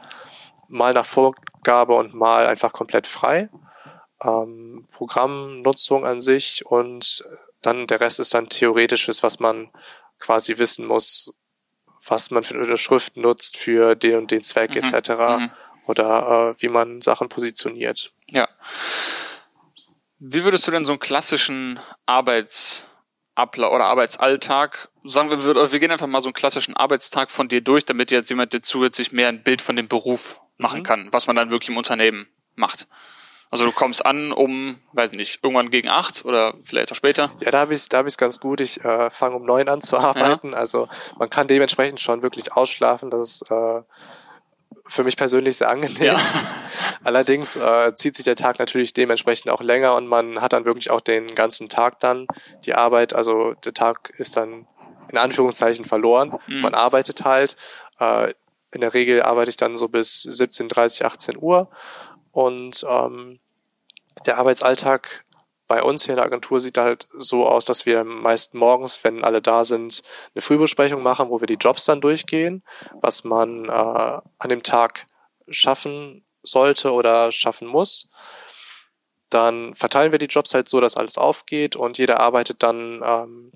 [0.68, 3.50] mal nach Vorgabe und mal einfach komplett frei.
[4.24, 7.24] Ähm, Programmnutzung an sich und
[7.66, 9.72] dann der Rest ist dann theoretisches, was man
[10.20, 11.34] quasi wissen muss,
[12.06, 14.78] was man für eine Schrift nutzt für den und den Zweck mhm.
[14.78, 15.10] etc.
[15.10, 15.52] Mhm.
[15.88, 18.14] oder äh, wie man Sachen positioniert.
[18.28, 18.48] Ja.
[20.20, 26.08] Wie würdest du denn so einen klassischen Arbeitsablauf oder Arbeitsalltag, sagen wir, wir gehen einfach
[26.08, 29.28] mal so einen klassischen Arbeitstag von dir durch, damit jetzt jemand, der zuhört, sich mehr
[29.28, 30.84] ein Bild von dem Beruf machen mhm.
[30.84, 32.88] kann, was man dann wirklich im Unternehmen macht.
[33.52, 37.32] Also du kommst an um, weiß nicht, irgendwann gegen acht oder vielleicht auch später?
[37.40, 38.60] Ja, da habe ich da hab ich's ganz gut.
[38.60, 40.52] Ich äh, fange um neun an zu arbeiten.
[40.52, 40.58] Ja.
[40.58, 43.10] Also man kann dementsprechend schon wirklich ausschlafen.
[43.10, 43.82] Das ist äh,
[44.88, 46.04] für mich persönlich sehr angenehm.
[46.04, 46.20] Ja.
[47.04, 50.90] Allerdings äh, zieht sich der Tag natürlich dementsprechend auch länger und man hat dann wirklich
[50.90, 52.28] auch den ganzen Tag dann
[52.66, 53.14] die Arbeit.
[53.14, 54.68] Also der Tag ist dann
[55.12, 56.36] in Anführungszeichen verloren.
[56.48, 56.62] Mhm.
[56.62, 57.56] Man arbeitet halt.
[58.00, 58.34] Äh,
[58.72, 61.70] in der Regel arbeite ich dann so bis 17.30, 18 Uhr
[62.36, 63.40] und ähm,
[64.26, 65.24] der Arbeitsalltag
[65.70, 69.24] bei uns hier in der Agentur sieht halt so aus, dass wir meist morgens, wenn
[69.24, 72.62] alle da sind, eine Frühbesprechung machen, wo wir die Jobs dann durchgehen,
[73.00, 75.08] was man äh, an dem Tag
[75.48, 78.10] schaffen sollte oder schaffen muss.
[79.30, 83.54] Dann verteilen wir die Jobs halt so, dass alles aufgeht und jeder arbeitet dann ähm,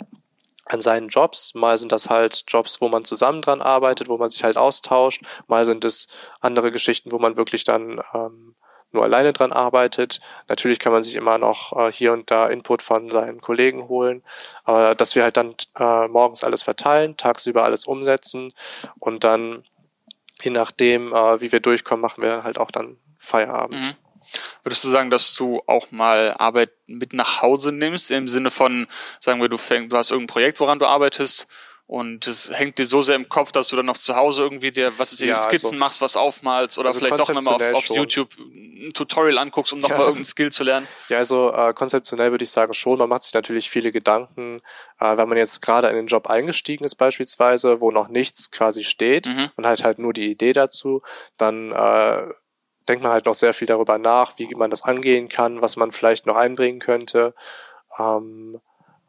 [0.64, 1.54] an seinen Jobs.
[1.54, 5.22] Mal sind das halt Jobs, wo man zusammen dran arbeitet, wo man sich halt austauscht.
[5.48, 6.08] Mal sind es
[6.40, 8.49] andere Geschichten, wo man wirklich dann ähm,
[8.92, 10.20] nur alleine dran arbeitet.
[10.48, 14.24] Natürlich kann man sich immer noch äh, hier und da Input von seinen Kollegen holen,
[14.64, 18.54] aber dass wir halt dann äh, morgens alles verteilen, tagsüber alles umsetzen
[19.00, 19.64] und dann
[20.42, 23.80] je nachdem, äh, wie wir durchkommen, machen wir halt auch dann Feierabend.
[23.80, 23.96] Mhm.
[24.64, 28.88] Würdest du sagen, dass du auch mal Arbeit mit nach Hause nimmst, im Sinne von,
[29.20, 31.48] sagen wir, du fängst, du hast irgendein Projekt, woran du arbeitest
[31.88, 34.72] und es hängt dir so sehr im Kopf, dass du dann noch zu Hause irgendwie
[34.72, 37.90] dir, was ist, ja, Skizzen also, machst, was aufmalst oder also vielleicht doch nochmal auf,
[37.90, 38.30] auf YouTube
[38.88, 40.04] ein Tutorial anguckst, um nochmal ja.
[40.06, 40.88] irgendeinen Skill zu lernen?
[41.10, 42.98] Ja, also äh, konzeptionell würde ich sagen schon.
[42.98, 44.62] Man macht sich natürlich viele Gedanken,
[45.00, 48.84] äh, wenn man jetzt gerade in den Job eingestiegen ist beispielsweise, wo noch nichts quasi
[48.84, 49.52] steht mhm.
[49.56, 51.02] und halt halt nur die Idee dazu,
[51.38, 52.28] dann äh,
[52.88, 55.92] denkt man halt noch sehr viel darüber nach, wie man das angehen kann, was man
[55.92, 57.36] vielleicht noch einbringen könnte.
[57.98, 58.60] Ähm,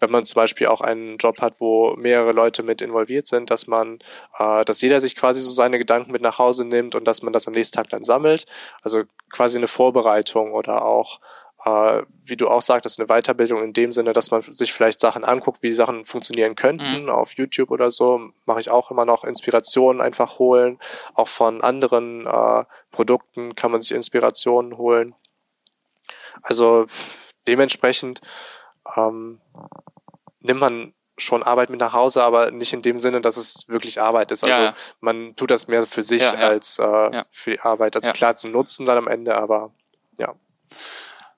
[0.00, 3.66] wenn man zum Beispiel auch einen Job hat, wo mehrere Leute mit involviert sind, dass
[3.66, 4.00] man,
[4.38, 7.32] äh, dass jeder sich quasi so seine Gedanken mit nach Hause nimmt und dass man
[7.32, 8.46] das am nächsten Tag dann sammelt.
[8.82, 11.20] Also quasi eine Vorbereitung oder auch,
[11.66, 15.22] äh, wie du auch sagtest, eine Weiterbildung in dem Sinne, dass man sich vielleicht Sachen
[15.22, 17.10] anguckt, wie die Sachen funktionieren könnten, mhm.
[17.10, 20.78] auf YouTube oder so, mache ich auch immer noch Inspirationen einfach holen.
[21.14, 25.14] Auch von anderen äh, Produkten kann man sich Inspirationen holen.
[26.42, 26.86] Also
[27.46, 28.22] dementsprechend
[28.96, 29.40] ähm,
[30.40, 34.00] nimmt man schon Arbeit mit nach Hause, aber nicht in dem Sinne, dass es wirklich
[34.00, 34.44] Arbeit ist.
[34.44, 34.74] Also ja.
[35.00, 36.48] man tut das mehr für sich ja, ja.
[36.48, 37.96] als äh, für die Arbeit.
[37.96, 39.72] Also klar, zum Nutzen dann am Ende, aber
[40.18, 40.34] ja.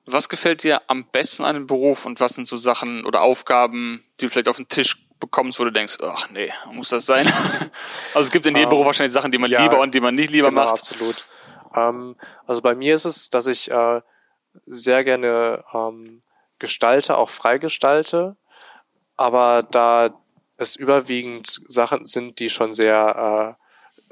[0.06, 4.04] Was gefällt dir am besten an dem Beruf und was sind so Sachen oder Aufgaben,
[4.20, 7.26] die du vielleicht auf den Tisch bekommst, wo du denkst, ach nee, muss das sein?
[8.14, 10.14] also es gibt in jedem um, Beruf wahrscheinlich Sachen, die man lieber und die man
[10.14, 10.74] nicht lieber genau, macht.
[10.74, 11.26] absolut.
[11.74, 14.00] Ähm, also bei mir ist es, dass ich äh,
[14.64, 16.22] sehr gerne ähm,
[16.62, 18.36] gestalte, auch freigestalte
[19.22, 20.10] aber da
[20.56, 23.62] es überwiegend Sachen sind, die schon sehr äh,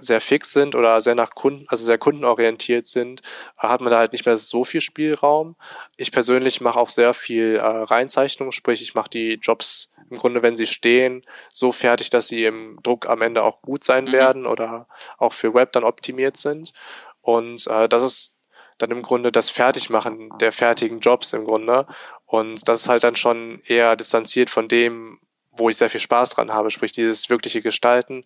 [0.03, 3.21] sehr fix sind oder sehr nach Kunden, also sehr kundenorientiert sind,
[3.59, 5.57] hat man da halt nicht mehr so viel Spielraum.
[5.99, 10.43] Ich persönlich mache auch sehr viel äh, Reinzeichnung, sprich ich mache die Jobs im Grunde,
[10.43, 14.13] wenn sie stehen, so fertig, dass sie im Druck am Ende auch gut sein mhm.
[14.13, 14.87] werden oder
[15.19, 16.73] auch für Web dann optimiert sind.
[17.21, 18.41] Und äh, das ist
[18.81, 21.87] dann im Grunde das Fertigmachen der fertigen Jobs im Grunde.
[22.31, 25.19] Und das ist halt dann schon eher distanziert von dem,
[25.51, 28.25] wo ich sehr viel Spaß dran habe, sprich dieses wirkliche Gestalten.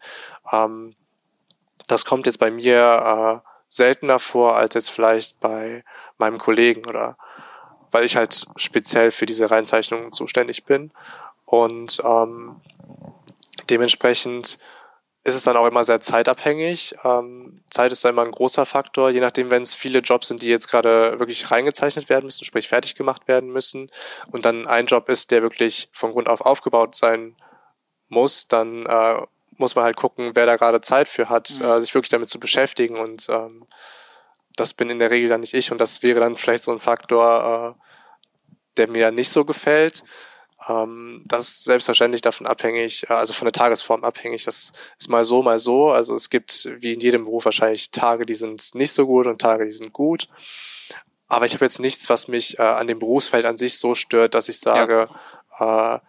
[0.53, 0.95] Ähm,
[1.87, 5.85] das kommt jetzt bei mir äh, seltener vor als jetzt vielleicht bei
[6.19, 7.17] meinem Kollegen oder
[7.93, 10.93] weil ich halt speziell für diese Reinzeichnungen zuständig bin.
[11.47, 12.61] Und ähm,
[13.71, 14.59] dementsprechend
[15.25, 16.97] ist es dann auch immer sehr zeitabhängig.
[17.03, 20.43] Ähm, Zeit ist da immer ein großer Faktor, je nachdem, wenn es viele Jobs sind,
[20.43, 23.91] die jetzt gerade wirklich reingezeichnet werden müssen, sprich fertig gemacht werden müssen,
[24.31, 27.37] und dann ein Job ist, der wirklich von Grund auf aufgebaut sein
[28.09, 29.23] muss, dann äh,
[29.57, 31.65] muss man halt gucken, wer da gerade Zeit für hat, mhm.
[31.65, 33.67] äh, sich wirklich damit zu beschäftigen und ähm,
[34.57, 36.81] das bin in der Regel dann nicht ich und das wäre dann vielleicht so ein
[36.81, 37.81] Faktor, äh,
[38.77, 40.05] der mir nicht so gefällt.
[40.69, 44.45] Ähm, das ist selbstverständlich davon abhängig, äh, also von der Tagesform abhängig.
[44.45, 45.91] Das ist mal so, mal so.
[45.91, 49.41] Also es gibt wie in jedem Beruf wahrscheinlich Tage, die sind nicht so gut und
[49.41, 50.29] Tage, die sind gut.
[51.29, 54.35] Aber ich habe jetzt nichts, was mich äh, an dem Berufsfeld an sich so stört,
[54.35, 55.09] dass ich sage,
[55.59, 55.97] ja.
[55.97, 56.01] äh,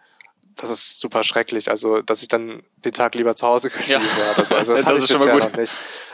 [0.56, 1.70] das ist super schrecklich.
[1.70, 4.16] Also, dass ich dann den Tag lieber zu Hause geblieben ja.
[4.16, 4.34] wäre.
[4.36, 5.50] Das, also, das, das ist schon mal gut.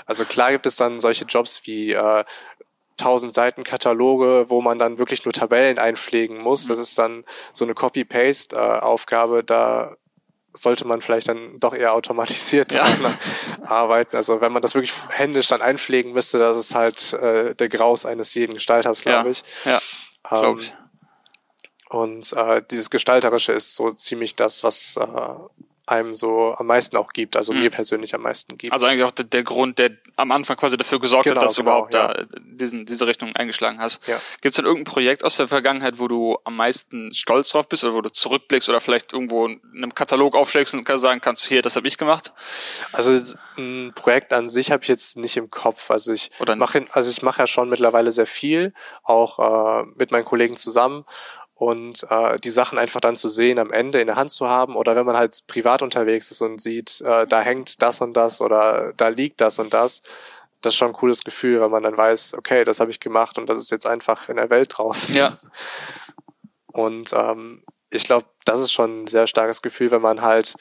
[0.04, 2.24] Also klar gibt es dann solche Jobs wie äh,
[2.98, 6.66] 1000 Seiten Kataloge, wo man dann wirklich nur Tabellen einpflegen muss.
[6.66, 9.42] Das ist dann so eine Copy-Paste-Aufgabe.
[9.44, 9.96] Da
[10.54, 12.84] sollte man vielleicht dann doch eher automatisiert ja.
[13.62, 14.16] arbeiten.
[14.16, 18.04] Also wenn man das wirklich händisch dann einpflegen müsste, das ist halt äh, der Graus
[18.04, 19.30] eines jeden Gestalters, glaube ja.
[19.30, 19.44] ich.
[19.64, 19.80] Ja,
[20.28, 20.70] glaube ich.
[20.70, 20.76] Ähm,
[21.88, 25.34] und äh, dieses Gestalterische ist so ziemlich das, was äh,
[25.92, 27.60] einem so am meisten auch gibt, also mhm.
[27.60, 28.72] mir persönlich am meisten gibt.
[28.72, 31.56] Also eigentlich auch der, der, Grund, der am Anfang quasi dafür gesorgt genau, hat, dass
[31.56, 32.14] genau, du überhaupt ja.
[32.14, 34.06] da diesen, diese Richtung eingeschlagen hast.
[34.08, 34.20] Ja.
[34.40, 37.84] Gibt es denn irgendein Projekt aus der Vergangenheit, wo du am meisten stolz drauf bist
[37.84, 41.62] oder wo du zurückblickst oder vielleicht irgendwo in einem Katalog aufschlägst und sagen kannst, hier,
[41.62, 42.32] das habe ich gemacht?
[42.92, 43.12] Also
[43.56, 45.90] ein Projekt an sich habe ich jetzt nicht im Kopf.
[45.90, 50.24] Also ich mache also ich mache ja schon mittlerweile sehr viel, auch äh, mit meinen
[50.24, 51.04] Kollegen zusammen
[51.62, 54.74] und äh, die Sachen einfach dann zu sehen, am Ende in der Hand zu haben
[54.74, 58.40] oder wenn man halt privat unterwegs ist und sieht, äh, da hängt das und das
[58.40, 60.02] oder da liegt das und das,
[60.60, 63.38] das ist schon ein cooles Gefühl, weil man dann weiß, okay, das habe ich gemacht
[63.38, 65.14] und das ist jetzt einfach in der Welt draußen.
[65.14, 65.38] Ja.
[66.66, 70.56] Und ähm, ich glaube, das ist schon ein sehr starkes Gefühl, wenn man halt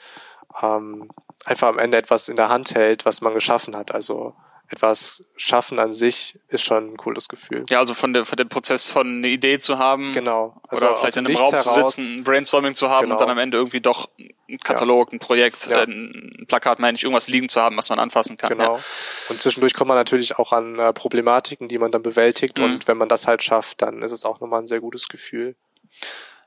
[0.62, 1.10] ähm,
[1.44, 3.92] einfach am Ende etwas in der Hand hält, was man geschaffen hat.
[3.92, 4.36] Also
[4.72, 7.64] etwas schaffen an sich ist schon ein cooles Gefühl.
[7.68, 10.12] Ja, also von, der, von dem Prozess von eine Idee zu haben.
[10.12, 10.60] Genau.
[10.68, 13.14] Also oder vielleicht in einem Raum heraus, zu sitzen, ein Brainstorming zu haben genau.
[13.14, 15.16] und dann am Ende irgendwie doch ein Katalog, ja.
[15.16, 15.82] ein Projekt, ja.
[15.82, 18.50] ein Plakat, meine ich, irgendwas liegen zu haben, was man anfassen kann.
[18.56, 18.76] Genau.
[18.76, 18.82] Ja.
[19.28, 22.64] Und zwischendurch kommt man natürlich auch an äh, Problematiken, die man dann bewältigt mhm.
[22.64, 25.54] und wenn man das halt schafft, dann ist es auch nochmal ein sehr gutes Gefühl.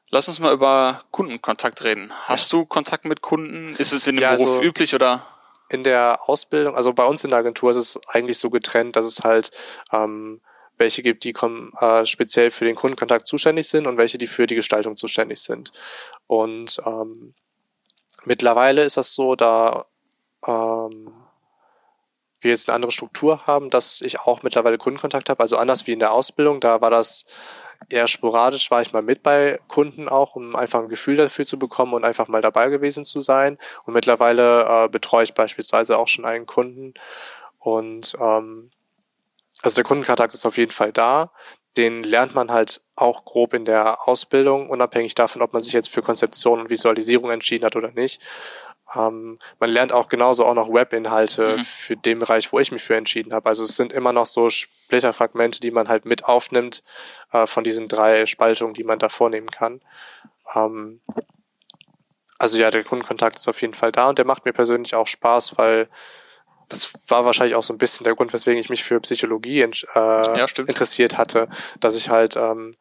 [0.09, 2.13] Lass uns mal über Kundenkontakt reden.
[2.25, 3.75] Hast du Kontakt mit Kunden?
[3.75, 5.27] Ist es in dem Beruf also, üblich oder?
[5.69, 9.05] In der Ausbildung, also bei uns in der Agentur ist es eigentlich so getrennt, dass
[9.05, 9.51] es halt
[9.91, 10.41] ähm,
[10.77, 14.47] welche gibt, die kommen, äh, speziell für den Kundenkontakt zuständig sind und welche, die für
[14.47, 15.71] die Gestaltung zuständig sind.
[16.27, 17.33] Und ähm,
[18.25, 19.85] mittlerweile ist das so, da
[20.45, 21.13] ähm,
[22.41, 25.93] wir jetzt eine andere Struktur haben, dass ich auch mittlerweile Kundenkontakt habe, also anders wie
[25.93, 27.25] in der Ausbildung, da war das
[27.89, 31.59] eher sporadisch war ich mal mit bei Kunden auch, um einfach ein Gefühl dafür zu
[31.59, 33.57] bekommen und einfach mal dabei gewesen zu sein.
[33.85, 36.93] Und mittlerweile äh, betreue ich beispielsweise auch schon einen Kunden.
[37.59, 38.71] Und ähm,
[39.61, 41.31] also der Kundenkontakt ist auf jeden Fall da.
[41.77, 45.89] Den lernt man halt auch grob in der Ausbildung, unabhängig davon, ob man sich jetzt
[45.89, 48.21] für Konzeption und Visualisierung entschieden hat oder nicht.
[48.93, 51.61] Ähm, man lernt auch genauso auch noch Webinhalte mhm.
[51.61, 53.49] für den Bereich, wo ich mich für entschieden habe.
[53.49, 56.83] Also es sind immer noch so Splitterfragmente, die man halt mit aufnimmt
[57.31, 59.81] äh, von diesen drei Spaltungen, die man da vornehmen kann.
[60.53, 61.01] Ähm,
[62.37, 65.07] also ja, der Kundenkontakt ist auf jeden Fall da und der macht mir persönlich auch
[65.07, 65.87] Spaß, weil
[66.69, 69.69] das war wahrscheinlich auch so ein bisschen der Grund, weswegen ich mich für Psychologie äh,
[69.95, 71.47] ja, interessiert hatte,
[71.79, 72.75] dass ich halt ähm,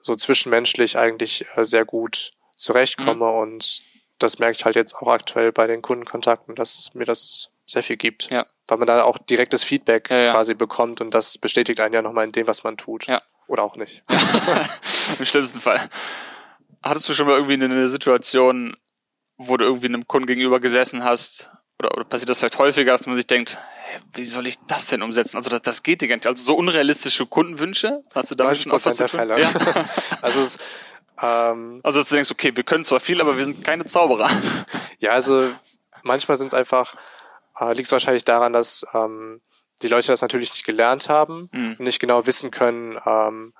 [0.00, 3.38] so zwischenmenschlich eigentlich äh, sehr gut zurechtkomme mhm.
[3.38, 3.84] und
[4.18, 7.96] das merke ich halt jetzt auch aktuell bei den Kundenkontakten, dass mir das sehr viel
[7.96, 8.30] gibt.
[8.30, 8.46] Ja.
[8.68, 10.32] Weil man da auch direktes Feedback ja, ja.
[10.32, 13.06] quasi bekommt und das bestätigt einen ja nochmal in dem, was man tut.
[13.06, 13.22] Ja.
[13.46, 14.02] Oder auch nicht.
[15.18, 15.80] Im schlimmsten Fall.
[16.82, 18.76] Hattest du schon mal irgendwie eine Situation,
[19.36, 23.06] wo du irgendwie einem Kunden gegenüber gesessen hast, oder, oder passiert das vielleicht häufiger, dass
[23.06, 23.58] man sich denkt,
[24.14, 25.36] wie soll ich das denn umsetzen?
[25.36, 26.26] Also das, das geht ja gar nicht.
[26.26, 29.40] Also so unrealistische Kundenwünsche, hast du damit schon auch was der Fälle.
[29.40, 29.52] Ja.
[30.22, 30.58] also es,
[31.22, 34.30] ähm, also dass du denkst, okay, wir können zwar viel, aber wir sind keine Zauberer.
[34.98, 35.50] Ja, also
[36.02, 36.94] manchmal sind es einfach,
[37.60, 39.42] äh, liegt es wahrscheinlich daran, dass ähm,
[39.82, 41.76] die Leute das natürlich nicht gelernt haben mhm.
[41.78, 43.52] und nicht genau wissen können, ähm,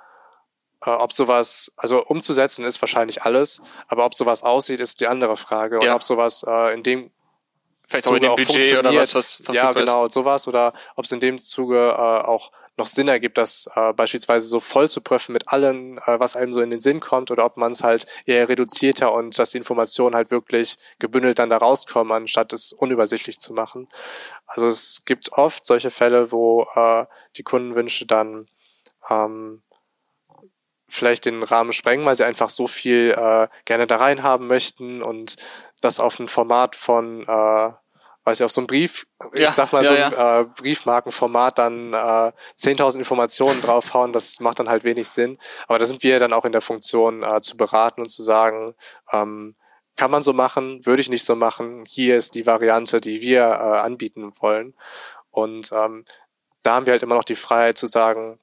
[0.85, 5.37] äh, ob sowas, also umzusetzen ist wahrscheinlich alles, aber ob sowas aussieht, ist die andere
[5.37, 5.77] Frage.
[5.83, 5.91] Ja.
[5.91, 7.11] Und ob sowas äh, in dem
[7.87, 10.49] Vielleicht Zuge auch in dem Budget oder was, was Ja, genau, sowas.
[10.49, 14.61] Oder ob es in dem Zuge äh, auch noch Sinn ergibt, das äh, beispielsweise so
[14.61, 17.57] voll zu prüfen mit allem, äh, was einem so in den Sinn kommt, oder ob
[17.57, 22.13] man es halt eher reduzierter und dass die Informationen halt wirklich gebündelt dann da rauskommen,
[22.13, 23.89] anstatt es unübersichtlich zu machen.
[24.47, 28.49] Also es gibt oft solche Fälle, wo äh, die Kundenwünsche dann
[29.09, 29.63] ähm,
[30.89, 35.03] vielleicht den Rahmen sprengen, weil sie einfach so viel äh, gerne da rein haben möchten
[35.03, 35.37] und
[35.81, 37.73] das auf ein Format von äh,
[38.27, 40.41] weiß ich, auf so einem Brief, ich ja, sag mal ja, so ein ja.
[40.41, 45.39] äh, Briefmarkenformat dann äh, 10.000 Informationen draufhauen, das macht dann halt wenig Sinn.
[45.69, 48.75] Aber da sind wir dann auch in der Funktion äh, zu beraten und zu sagen,
[49.13, 49.55] ähm,
[49.95, 51.85] kann man so machen, würde ich nicht so machen.
[51.87, 54.75] Hier ist die Variante, die wir äh, anbieten wollen.
[55.31, 56.05] Und ähm,
[56.65, 58.41] da haben wir halt immer noch die Freiheit zu sagen,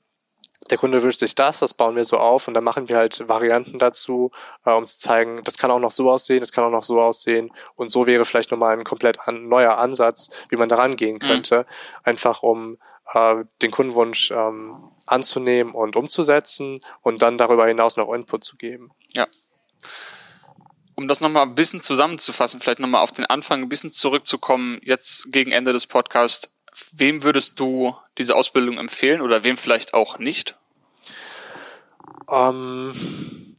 [0.69, 3.27] der Kunde wünscht sich das, das bauen wir so auf und dann machen wir halt
[3.27, 4.31] Varianten dazu,
[4.65, 7.01] äh, um zu zeigen, das kann auch noch so aussehen, das kann auch noch so
[7.01, 11.15] aussehen und so wäre vielleicht nochmal ein komplett an, neuer Ansatz, wie man daran gehen
[11.15, 11.27] mhm.
[11.27, 11.65] könnte, mhm.
[12.03, 12.77] einfach um
[13.13, 18.91] äh, den Kundenwunsch ähm, anzunehmen und umzusetzen und dann darüber hinaus noch Input zu geben.
[19.13, 19.27] Ja.
[20.95, 25.31] Um das nochmal ein bisschen zusammenzufassen, vielleicht nochmal auf den Anfang ein bisschen zurückzukommen, jetzt
[25.31, 26.53] gegen Ende des Podcasts,
[26.93, 30.57] wem würdest du diese Ausbildung empfehlen oder wem vielleicht auch nicht?
[32.29, 33.57] Ähm,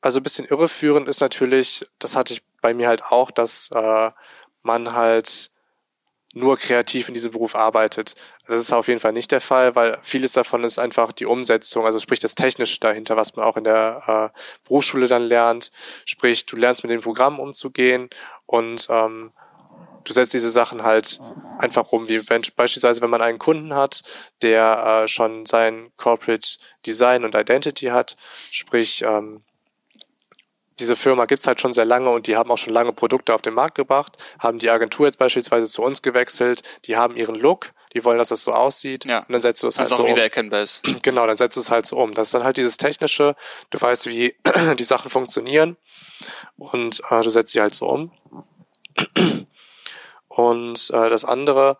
[0.00, 4.10] also ein bisschen irreführend ist natürlich, das hatte ich bei mir halt auch, dass äh,
[4.62, 5.50] man halt
[6.34, 8.14] nur kreativ in diesem Beruf arbeitet.
[8.46, 11.86] Das ist auf jeden Fall nicht der Fall, weil vieles davon ist einfach die Umsetzung,
[11.86, 15.70] also sprich das Technische dahinter, was man auch in der äh, Berufsschule dann lernt.
[16.04, 18.10] Sprich, du lernst mit den Programmen umzugehen
[18.46, 19.32] und ähm,
[20.04, 21.20] du setzt diese Sachen halt
[21.58, 24.02] einfach um, wie wenn, beispielsweise wenn man einen Kunden hat,
[24.42, 28.16] der äh, schon sein Corporate Design und Identity hat,
[28.50, 29.42] sprich ähm,
[30.80, 33.42] diese Firma gibt's halt schon sehr lange und die haben auch schon lange Produkte auf
[33.42, 37.72] den Markt gebracht, haben die Agentur jetzt beispielsweise zu uns gewechselt, die haben ihren Look,
[37.94, 39.20] die wollen, dass es so aussieht ja.
[39.20, 40.82] und dann setzt du es halt so erkennbar ist.
[41.02, 42.14] Genau, dann setzt du es halt so um.
[42.14, 43.36] Das ist dann halt dieses Technische,
[43.70, 44.34] du weißt, wie
[44.78, 45.76] die Sachen funktionieren
[46.56, 48.12] und äh, du setzt sie halt so um.
[50.34, 51.78] Und äh, das andere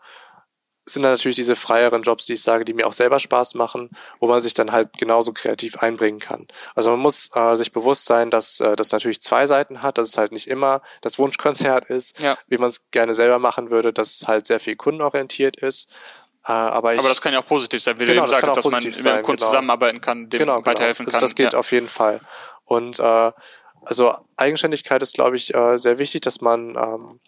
[0.85, 3.89] sind dann natürlich diese freieren Jobs, die ich sage, die mir auch selber Spaß machen,
[4.19, 6.47] wo man sich dann halt genauso kreativ einbringen kann.
[6.75, 10.09] Also man muss äh, sich bewusst sein, dass äh, das natürlich zwei Seiten hat, dass
[10.09, 12.37] es halt nicht immer das Wunschkonzert ist, ja.
[12.47, 15.91] wie man es gerne selber machen würde, dass es halt sehr viel kundenorientiert ist.
[16.45, 18.57] Äh, aber, ich, aber das kann ja auch positiv sein, wie genau, du eben sagst,
[18.57, 19.47] dass man mit einem Kunden genau.
[19.47, 20.67] zusammenarbeiten kann, dem genau, genau.
[20.67, 21.17] weiterhelfen genau.
[21.17, 21.23] kann.
[21.23, 21.59] Also das geht ja.
[21.59, 22.21] auf jeden Fall.
[22.63, 23.31] Und äh,
[23.85, 27.19] also Eigenständigkeit ist, glaube ich, äh, sehr wichtig, dass man ähm,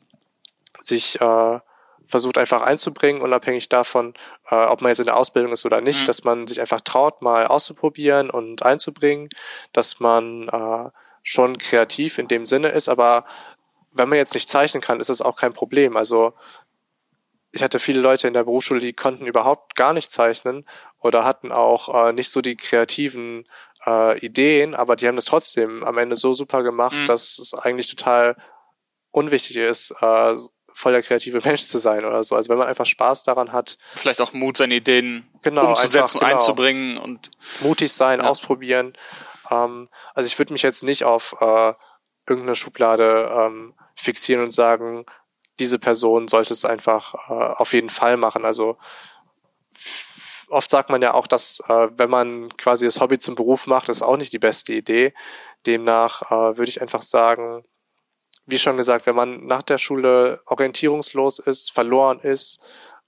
[0.79, 1.59] sich äh,
[2.07, 4.13] versucht einfach einzubringen, unabhängig davon,
[4.49, 6.05] äh, ob man jetzt in der Ausbildung ist oder nicht, mhm.
[6.05, 9.29] dass man sich einfach traut, mal auszuprobieren und einzubringen,
[9.73, 10.89] dass man äh,
[11.23, 13.25] schon kreativ in dem Sinne ist, aber
[13.91, 15.97] wenn man jetzt nicht zeichnen kann, ist das auch kein Problem.
[15.97, 16.33] Also
[17.51, 20.65] ich hatte viele Leute in der Berufsschule, die konnten überhaupt gar nicht zeichnen
[20.99, 23.47] oder hatten auch äh, nicht so die kreativen
[23.85, 27.07] äh, Ideen, aber die haben das trotzdem am Ende so super gemacht, mhm.
[27.07, 28.35] dass es eigentlich total
[29.11, 30.35] unwichtig ist, äh,
[30.77, 32.35] voll der kreative Mensch zu sein oder so.
[32.35, 33.79] Also wenn man einfach Spaß daran hat.
[33.95, 38.27] Vielleicht auch Mut, seine Ideen genau, umzusetzen, einfach, genau, einzubringen und mutig sein, ja.
[38.27, 38.95] ausprobieren.
[39.49, 41.73] Ähm, also ich würde mich jetzt nicht auf äh,
[42.27, 45.05] irgendeine Schublade ähm, fixieren und sagen,
[45.59, 48.45] diese Person sollte es einfach äh, auf jeden Fall machen.
[48.45, 48.77] Also
[50.47, 53.89] oft sagt man ja auch, dass äh, wenn man quasi das Hobby zum Beruf macht,
[53.89, 55.15] ist auch nicht die beste Idee.
[55.65, 57.65] Demnach äh, würde ich einfach sagen,
[58.47, 62.61] wie schon gesagt, wenn man nach der Schule orientierungslos ist, verloren ist,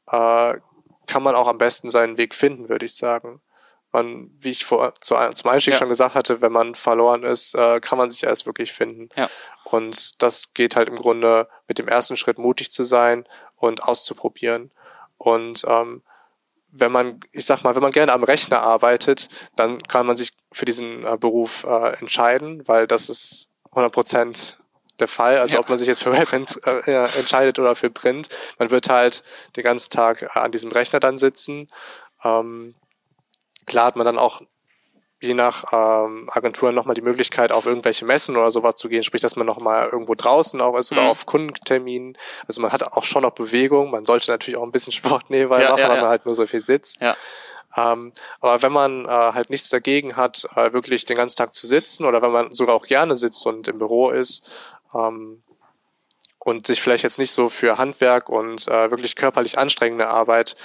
[0.07, 0.53] äh,
[1.07, 3.41] kann man auch am besten seinen Weg finden, würde ich sagen.
[3.91, 5.79] Man, wie ich vor, zu, zum Einstieg ja.
[5.79, 9.09] schon gesagt hatte, wenn man verloren ist, äh, kann man sich erst wirklich finden.
[9.15, 9.29] Ja.
[9.63, 13.25] Und das geht halt im Grunde mit dem ersten Schritt mutig zu sein
[13.55, 14.71] und auszuprobieren.
[15.17, 16.03] Und ähm,
[16.71, 20.33] wenn man, ich sag mal, wenn man gerne am Rechner arbeitet, dann kann man sich
[20.51, 24.58] für diesen äh, Beruf äh, entscheiden, weil das ist 100 Prozent
[24.99, 25.39] der Fall.
[25.39, 25.59] Also ja.
[25.59, 28.29] ob man sich jetzt für Web ent, äh, entscheidet oder für Print.
[28.57, 29.23] Man wird halt
[29.55, 31.69] den ganzen Tag an diesem Rechner dann sitzen.
[32.23, 32.75] Ähm,
[33.65, 34.41] klar hat man dann auch
[35.21, 39.21] je nach ähm, Agenturen nochmal die Möglichkeit, auf irgendwelche Messen oder sowas zu gehen, sprich,
[39.21, 41.09] dass man nochmal irgendwo draußen auch ist oder mhm.
[41.09, 42.17] auf Kundenterminen.
[42.47, 43.91] Also man hat auch schon noch Bewegung.
[43.91, 46.35] Man sollte natürlich auch ein bisschen Sport nebenbei ja, machen, ja, weil man halt nur
[46.35, 47.01] so viel sitzt.
[47.01, 47.17] Ja.
[47.75, 51.67] Ähm, aber wenn man äh, halt nichts dagegen hat, äh, wirklich den ganzen Tag zu
[51.67, 54.49] sitzen oder wenn man sogar auch gerne sitzt und im Büro ist,
[54.93, 55.43] ähm,
[56.39, 60.55] und sich vielleicht jetzt nicht so für Handwerk und äh, wirklich körperlich anstrengende Arbeit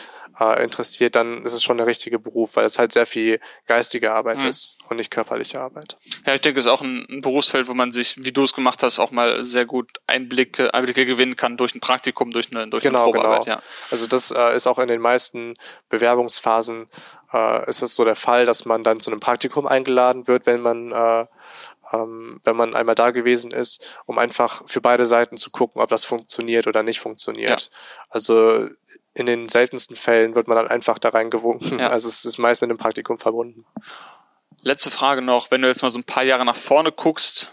[0.41, 4.13] äh, interessiert, dann ist es schon der richtige Beruf, weil es halt sehr viel geistige
[4.13, 4.47] Arbeit mhm.
[4.47, 5.97] ist und nicht körperliche Arbeit.
[6.27, 8.55] Ja, ich denke, es ist auch ein, ein Berufsfeld, wo man sich, wie du es
[8.55, 12.69] gemacht hast, auch mal sehr gut Einblicke, Einblicke gewinnen kann durch ein Praktikum, durch eine,
[12.69, 13.45] durch genau, eine Probearbeit.
[13.45, 13.57] Genau.
[13.57, 13.63] Ja.
[13.91, 15.55] Also das äh, ist auch in den meisten
[15.89, 16.89] Bewerbungsphasen
[17.33, 20.61] äh, ist es so der Fall, dass man dann zu einem Praktikum eingeladen wird, wenn
[20.61, 21.27] man äh,
[21.95, 25.88] ähm, wenn man einmal da gewesen ist, um einfach für beide Seiten zu gucken, ob
[25.88, 27.70] das funktioniert oder nicht funktioniert.
[27.70, 27.76] Ja.
[28.11, 28.68] Also
[29.14, 31.78] in den seltensten Fällen wird man dann einfach da reingewunken.
[31.78, 31.90] Ja.
[31.90, 33.64] Also es ist meist mit einem Praktikum verbunden.
[34.62, 37.53] Letzte Frage noch, wenn du jetzt mal so ein paar Jahre nach vorne guckst,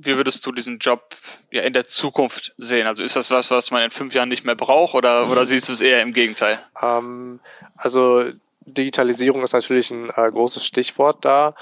[0.00, 1.16] wie würdest du diesen Job
[1.50, 2.86] ja in der Zukunft sehen?
[2.86, 5.68] Also ist das was, was man in fünf Jahren nicht mehr braucht oder, oder siehst
[5.68, 6.60] du es eher im Gegenteil?
[6.80, 7.40] Ähm,
[7.76, 8.24] also
[8.60, 11.54] Digitalisierung ist natürlich ein äh, großes Stichwort da.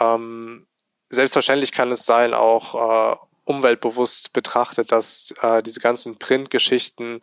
[0.00, 0.66] Ähm,
[1.14, 2.74] selbstverständlich kann es sein, auch
[3.12, 7.20] äh, umweltbewusst betrachtet, dass äh, diese ganzen Printgeschichten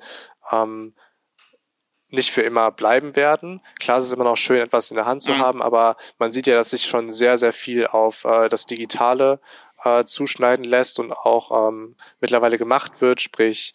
[0.52, 0.94] ähm,
[2.10, 3.62] nicht für immer bleiben werden.
[3.80, 5.40] Klar, es ist immer noch schön, etwas in der Hand zu mhm.
[5.40, 9.40] haben, aber man sieht ja, dass sich schon sehr, sehr viel auf äh, das Digitale
[9.84, 13.74] äh, zuschneiden lässt und auch ähm, mittlerweile gemacht wird, sprich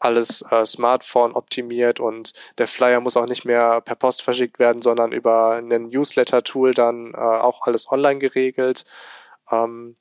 [0.00, 4.82] alles äh, Smartphone optimiert und der Flyer muss auch nicht mehr per Post verschickt werden,
[4.82, 8.84] sondern über ein Newsletter-Tool dann äh, auch alles online geregelt.
[9.50, 9.96] Ähm,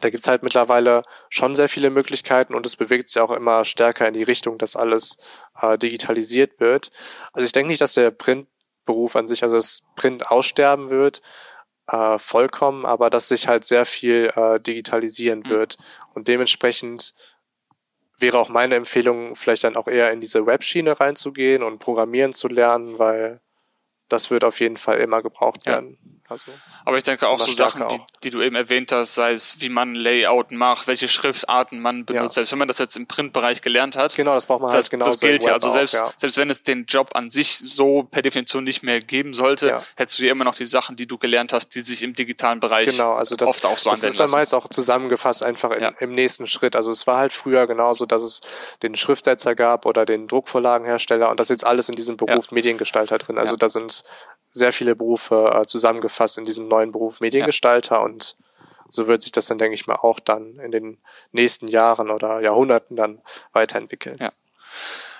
[0.00, 4.06] da gibt's halt mittlerweile schon sehr viele Möglichkeiten und es bewegt sich auch immer stärker
[4.06, 5.18] in die Richtung, dass alles
[5.60, 6.90] äh, digitalisiert wird.
[7.32, 11.22] Also ich denke nicht, dass der Printberuf an sich, also das Print aussterben wird,
[11.88, 15.48] äh, vollkommen, aber dass sich halt sehr viel äh, digitalisieren mhm.
[15.48, 15.78] wird.
[16.14, 17.14] Und dementsprechend
[18.18, 22.48] wäre auch meine Empfehlung, vielleicht dann auch eher in diese Webschiene reinzugehen und programmieren zu
[22.48, 23.40] lernen, weil
[24.08, 25.98] das wird auf jeden Fall immer gebraucht werden.
[26.02, 26.15] Ja.
[26.28, 26.50] Also
[26.84, 29.68] Aber ich denke auch so Sachen, die, die, du eben erwähnt hast, sei es, wie
[29.68, 32.40] man Layout macht, welche Schriftarten man benutzt, ja.
[32.40, 34.16] selbst wenn man das jetzt im Printbereich gelernt hat.
[34.16, 35.06] Genau, das braucht man das, halt genau.
[35.06, 35.52] Das gilt ja.
[35.52, 36.12] Also selbst, auch, ja.
[36.16, 39.82] selbst wenn es den Job an sich so per Definition nicht mehr geben sollte, ja.
[39.94, 42.58] hättest du ja immer noch die Sachen, die du gelernt hast, die sich im digitalen
[42.58, 45.94] Bereich genau, also das, oft auch so das ist dann meist auch zusammengefasst einfach im,
[46.00, 46.74] im nächsten Schritt.
[46.74, 48.40] Also es war halt früher genauso, dass es
[48.82, 53.18] den Schriftsetzer gab oder den Druckvorlagenhersteller und das ist jetzt alles in diesem Beruf Mediengestalter
[53.18, 53.38] drin.
[53.38, 54.02] Also da sind
[54.50, 58.02] sehr viele Berufe äh, zusammengefasst in diesem neuen Beruf Mediengestalter ja.
[58.02, 58.36] und
[58.88, 60.98] so wird sich das dann, denke ich mal, auch dann in den
[61.32, 63.20] nächsten Jahren oder Jahrhunderten dann
[63.52, 64.16] weiterentwickeln.
[64.20, 64.32] Ja.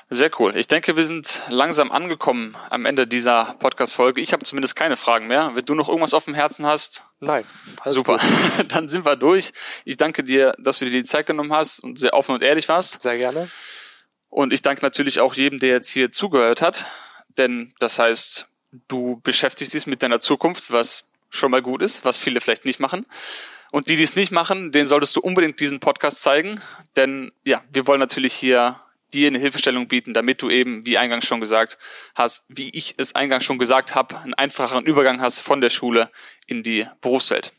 [0.09, 0.57] Sehr cool.
[0.57, 4.21] Ich denke, wir sind langsam angekommen am Ende dieser Podcast-Folge.
[4.21, 5.51] Ich habe zumindest keine Fragen mehr.
[5.55, 7.05] Wenn du noch irgendwas auf dem Herzen hast?
[7.19, 7.45] Nein.
[7.87, 8.19] Super.
[8.19, 8.73] Gut.
[8.73, 9.53] Dann sind wir durch.
[9.85, 12.69] Ich danke dir, dass du dir die Zeit genommen hast und sehr offen und ehrlich
[12.69, 13.03] warst.
[13.03, 13.51] Sehr gerne.
[14.29, 16.87] Und ich danke natürlich auch jedem, der jetzt hier zugehört hat.
[17.37, 18.47] Denn das heißt,
[18.89, 22.81] du beschäftigst dich mit deiner Zukunft, was schon mal gut ist, was viele vielleicht nicht
[22.81, 23.07] machen.
[23.73, 26.61] Und die, die es nicht machen, denen solltest du unbedingt diesen Podcast zeigen,
[26.97, 28.81] denn ja, wir wollen natürlich hier
[29.13, 31.79] dir eine Hilfestellung bieten, damit du eben, wie eingangs schon gesagt
[32.15, 36.11] hast, wie ich es eingangs schon gesagt habe, einen einfacheren Übergang hast von der Schule
[36.47, 37.53] in die Berufswelt.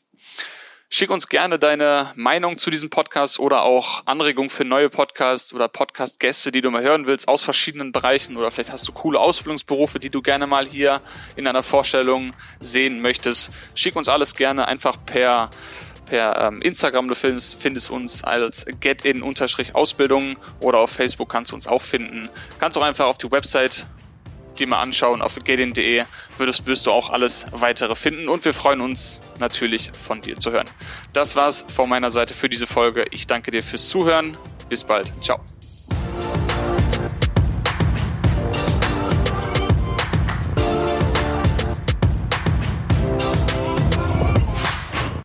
[0.90, 5.68] Schick uns gerne deine Meinung zu diesem Podcast oder auch Anregungen für neue Podcasts oder
[5.68, 10.00] Podcast-Gäste, die du mal hören willst aus verschiedenen Bereichen oder vielleicht hast du coole Ausbildungsberufe,
[10.00, 11.02] die du gerne mal hier
[11.36, 12.32] in einer Vorstellung
[12.62, 13.52] sehen möchtest.
[13.76, 15.50] Schick uns alles gerne einfach per
[16.06, 17.10] per ähm, Instagram.
[17.10, 22.30] Du findest, findest uns als getin-ausbildung oder auf Facebook kannst du uns auch finden.
[22.60, 23.86] Kannst auch einfach auf die Website
[24.58, 26.04] dir mal anschauen auf gedin.de,
[26.38, 30.52] würdest, wirst du auch alles weitere finden und wir freuen uns natürlich von dir zu
[30.52, 30.68] hören.
[31.14, 33.06] Das war's von meiner Seite für diese Folge.
[33.12, 34.38] Ich danke dir fürs Zuhören.
[34.70, 35.12] Bis bald.
[35.24, 35.40] Ciao.